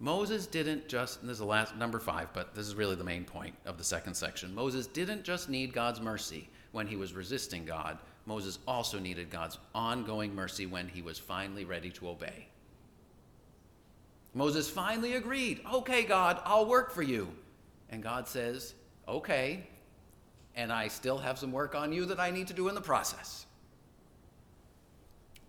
Moses 0.00 0.46
didn't 0.46 0.88
just, 0.88 1.20
and 1.20 1.28
this 1.28 1.34
is 1.34 1.40
the 1.40 1.46
last 1.46 1.76
number 1.76 1.98
five, 1.98 2.28
but 2.32 2.54
this 2.54 2.66
is 2.66 2.74
really 2.74 2.94
the 2.94 3.04
main 3.04 3.24
point 3.24 3.54
of 3.66 3.78
the 3.78 3.84
second 3.84 4.14
section. 4.14 4.54
Moses 4.54 4.86
didn't 4.86 5.24
just 5.24 5.48
need 5.48 5.72
God's 5.72 6.00
mercy 6.00 6.48
when 6.70 6.86
he 6.86 6.96
was 6.96 7.14
resisting 7.14 7.64
God, 7.64 7.98
Moses 8.28 8.58
also 8.68 8.98
needed 8.98 9.30
God's 9.30 9.58
ongoing 9.74 10.34
mercy 10.34 10.66
when 10.66 10.86
he 10.86 11.00
was 11.00 11.18
finally 11.18 11.64
ready 11.64 11.90
to 11.92 12.10
obey. 12.10 12.46
Moses 14.34 14.68
finally 14.68 15.14
agreed, 15.14 15.60
okay, 15.72 16.02
God, 16.02 16.38
I'll 16.44 16.66
work 16.66 16.92
for 16.92 17.02
you. 17.02 17.28
And 17.88 18.02
God 18.02 18.28
says, 18.28 18.74
okay, 19.08 19.66
and 20.54 20.70
I 20.70 20.88
still 20.88 21.16
have 21.16 21.38
some 21.38 21.52
work 21.52 21.74
on 21.74 21.90
you 21.90 22.04
that 22.04 22.20
I 22.20 22.30
need 22.30 22.46
to 22.48 22.52
do 22.52 22.68
in 22.68 22.74
the 22.74 22.82
process. 22.82 23.46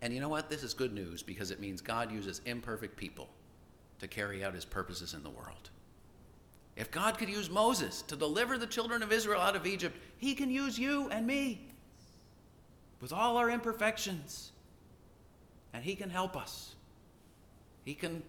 And 0.00 0.14
you 0.14 0.20
know 0.20 0.30
what? 0.30 0.48
This 0.48 0.62
is 0.62 0.72
good 0.72 0.94
news 0.94 1.22
because 1.22 1.50
it 1.50 1.60
means 1.60 1.82
God 1.82 2.10
uses 2.10 2.40
imperfect 2.46 2.96
people 2.96 3.28
to 4.00 4.08
carry 4.08 4.44
out 4.44 4.54
his 4.54 4.64
purposes 4.64 5.14
in 5.14 5.22
the 5.22 5.30
world. 5.30 5.70
If 6.76 6.90
God 6.90 7.18
could 7.18 7.28
use 7.28 7.50
Moses 7.50 8.02
to 8.02 8.16
deliver 8.16 8.56
the 8.56 8.66
children 8.66 9.02
of 9.02 9.12
Israel 9.12 9.40
out 9.40 9.56
of 9.56 9.66
Egypt, 9.66 9.96
he 10.18 10.34
can 10.34 10.50
use 10.50 10.78
you 10.78 11.08
and 11.10 11.26
me 11.26 11.60
with 13.00 13.12
all 13.12 13.36
our 13.36 13.50
imperfections. 13.50 14.52
And 15.72 15.84
he 15.84 15.94
can 15.94 16.10
help 16.10 16.36
us. 16.36 16.74
He 17.84 17.94
can 17.94 18.22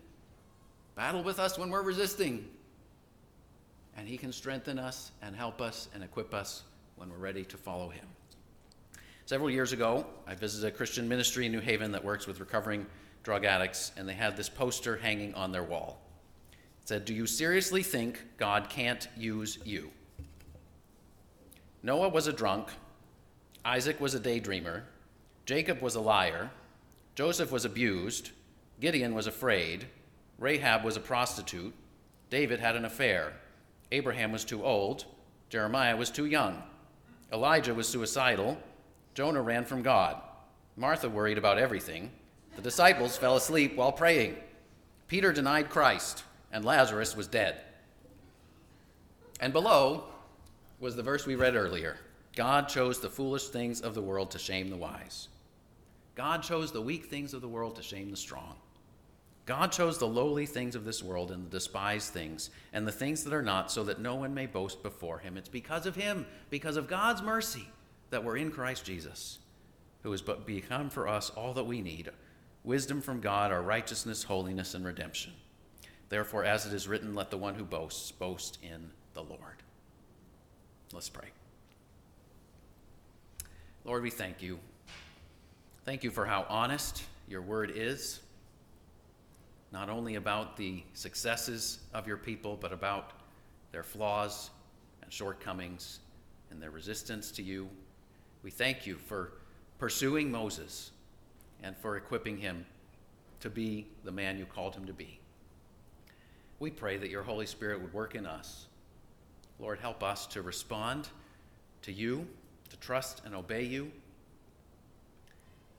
battle 0.96 1.24
with 1.24 1.40
us 1.40 1.58
when 1.58 1.70
we're 1.70 1.82
resisting. 1.82 2.48
And 3.98 4.08
he 4.08 4.18
can 4.18 4.32
strengthen 4.32 4.80
us 4.80 5.12
and 5.22 5.36
help 5.36 5.62
us 5.62 5.90
and 5.94 6.04
equip 6.04 6.34
us 6.34 6.64
when 6.98 7.10
we're 7.10 7.18
ready 7.18 7.44
to 7.46 7.58
follow 7.58 7.90
him. 7.90 8.06
Several 9.26 9.50
years 9.50 9.72
ago, 9.72 10.06
I 10.28 10.36
visited 10.36 10.68
a 10.68 10.72
Christian 10.72 11.08
ministry 11.08 11.46
in 11.46 11.52
New 11.52 11.62
Haven 11.62 11.92
that 11.94 12.04
works 12.04 12.28
with 12.28 12.40
recovering 12.40 12.86
drug 13.24 13.46
addicts, 13.46 13.92
and 13.98 14.08
they 14.08 14.14
had 14.14 14.36
this 14.36 14.50
poster 14.50 14.98
hanging 14.98 15.34
on 15.36 15.52
their 15.52 15.64
wall. 15.64 16.02
It 16.82 16.88
said, 16.88 17.06
Do 17.06 17.14
you 17.14 17.26
seriously 17.26 17.84
think 17.84 18.24
God 18.38 18.70
can't 18.70 19.08
use 19.16 19.60
you? 19.64 19.92
Noah 21.84 22.10
was 22.10 22.28
a 22.28 22.34
drunk, 22.34 22.70
Isaac 23.66 24.00
was 24.00 24.14
a 24.14 24.20
daydreamer, 24.20 24.84
Jacob 25.46 25.82
was 25.82 25.96
a 25.96 26.02
liar, 26.02 26.52
Joseph 27.16 27.52
was 27.52 27.66
abused, 27.66 28.32
Gideon 28.80 29.14
was 29.14 29.28
afraid, 29.28 29.88
Rahab 30.38 30.84
was 30.84 30.96
a 30.96 31.00
prostitute, 31.00 31.74
David 32.30 32.60
had 32.60 32.76
an 32.76 32.86
affair, 32.86 33.34
Abraham 33.92 34.32
was 34.32 34.46
too 34.46 34.64
old, 34.64 35.06
Jeremiah 35.50 35.98
was 35.98 36.12
too 36.12 36.26
young, 36.26 36.62
Elijah 37.34 37.74
was 37.74 37.88
suicidal, 37.88 38.58
Jonah 39.14 39.42
ran 39.42 39.66
from 39.66 39.82
God, 39.82 40.22
Martha 40.76 41.10
worried 41.10 41.38
about 41.38 41.58
everything, 41.58 42.12
the 42.56 42.62
disciples 42.62 43.18
fell 43.18 43.36
asleep 43.36 43.76
while 43.76 43.92
praying. 43.92 44.36
Peter 45.08 45.32
denied 45.32 45.70
Christ, 45.70 46.24
and 46.52 46.66
Lazarus 46.66 47.16
was 47.16 47.28
dead. 47.28 47.58
And 49.40 49.54
below 49.54 50.06
was 50.80 50.96
the 50.96 51.04
verse 51.04 51.26
we 51.26 51.36
read 51.36 51.56
earlier 51.56 51.98
God 52.36 52.70
chose 52.70 53.00
the 53.00 53.10
foolish 53.10 53.50
things 53.50 53.82
of 53.82 53.94
the 53.94 54.02
world 54.02 54.32
to 54.32 54.40
shame 54.40 54.70
the 54.70 54.78
wise. 54.78 55.28
God 56.16 56.44
chose 56.44 56.72
the 56.72 56.82
weak 56.82 57.06
things 57.06 57.34
of 57.34 57.42
the 57.42 57.48
world 57.48 57.76
to 57.76 57.84
shame 57.84 58.12
the 58.12 58.18
strong. 58.18 58.56
God 59.46 59.72
chose 59.72 59.98
the 59.98 60.08
lowly 60.08 60.46
things 60.46 60.76
of 60.76 60.86
this 60.86 61.02
world 61.02 61.32
and 61.32 61.46
the 61.46 61.50
despised 61.50 62.14
things 62.14 62.52
and 62.74 62.88
the 62.88 62.92
things 62.92 63.24
that 63.24 63.34
are 63.34 63.42
not, 63.42 63.72
so 63.72 63.84
that 63.84 64.00
no 64.00 64.16
one 64.16 64.34
may 64.34 64.46
boast 64.46 64.84
before 64.84 65.20
him. 65.20 65.36
It's 65.36 65.50
because 65.50 65.86
of 65.86 65.96
him, 65.96 66.26
because 66.50 66.78
of 66.78 66.88
God's 66.88 67.22
mercy, 67.22 67.68
that 68.12 68.24
we're 68.24 68.38
in 68.38 68.52
Christ 68.52 68.86
Jesus, 68.86 69.40
who 70.04 70.12
has 70.12 70.22
become 70.22 70.90
for 70.90 71.08
us 71.08 71.32
all 71.32 71.54
that 71.56 71.66
we 71.66 71.82
need 71.82 72.12
wisdom 72.64 73.02
from 73.02 73.20
God, 73.20 73.52
our 73.52 73.62
righteousness, 73.62 74.24
holiness, 74.24 74.74
and 74.74 74.86
redemption. 74.86 75.34
Therefore, 76.10 76.44
as 76.44 76.66
it 76.66 76.74
is 76.74 76.88
written, 76.88 77.16
let 77.16 77.32
the 77.32 77.38
one 77.38 77.56
who 77.56 77.64
boasts 77.64 78.12
boast 78.12 78.58
in 78.62 78.92
the 79.14 79.24
Lord. 79.24 79.64
Let's 80.94 81.10
pray. 81.10 81.30
Lord, 83.86 84.04
we 84.04 84.10
thank 84.10 84.42
you. 84.42 84.60
Thank 85.86 86.04
you 86.04 86.12
for 86.12 86.26
how 86.26 86.46
honest 86.50 87.04
your 87.28 87.42
word 87.42 87.72
is, 87.74 88.20
not 89.72 89.90
only 89.90 90.16
about 90.16 90.58
the 90.58 90.84
successes 90.94 91.80
of 91.94 92.08
your 92.08 92.18
people, 92.18 92.58
but 92.60 92.74
about 92.74 93.14
their 93.72 93.84
flaws 93.84 94.52
and 95.02 95.12
shortcomings 95.12 96.00
and 96.52 96.62
their 96.62 96.72
resistance 96.72 97.32
to 97.32 97.42
you. 97.42 97.70
We 98.44 98.52
thank 98.52 98.86
you 98.86 98.98
for 98.98 99.32
pursuing 99.80 100.30
Moses 100.30 100.92
and 101.64 101.76
for 101.78 101.98
equipping 101.98 102.38
him 102.38 102.66
to 103.40 103.50
be 103.50 103.88
the 104.04 104.12
man 104.12 104.38
you 104.38 104.46
called 104.46 104.76
him 104.76 104.86
to 104.86 104.94
be. 104.94 105.20
We 106.60 106.70
pray 106.70 106.98
that 106.98 107.10
your 107.10 107.24
Holy 107.24 107.46
Spirit 107.46 107.82
would 107.82 107.94
work 107.94 108.16
in 108.16 108.26
us. 108.26 108.68
Lord, 109.60 109.80
help 109.80 110.04
us 110.04 110.28
to 110.28 110.42
respond 110.42 111.10
to 111.84 111.92
you, 111.92 112.28
to 112.70 112.78
trust 112.78 113.22
and 113.26 113.34
obey 113.34 113.64
you. 113.64 113.92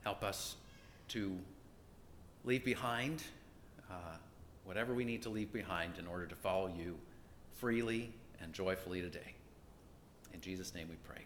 Help 0.04 0.24
us 0.24 0.56
to 1.08 1.36
leave 2.44 2.64
behind 2.64 3.22
uh, 3.90 4.16
whatever 4.64 4.94
we 4.94 5.04
need 5.04 5.22
to 5.22 5.28
leave 5.28 5.52
behind 5.52 5.98
in 5.98 6.06
order 6.06 6.26
to 6.26 6.34
follow 6.34 6.72
you 6.76 6.96
freely 7.52 8.12
and 8.40 8.52
joyfully 8.52 9.00
today. 9.00 9.34
In 10.34 10.40
Jesus' 10.40 10.74
name 10.74 10.88
we 10.88 10.96
pray. 11.06 11.22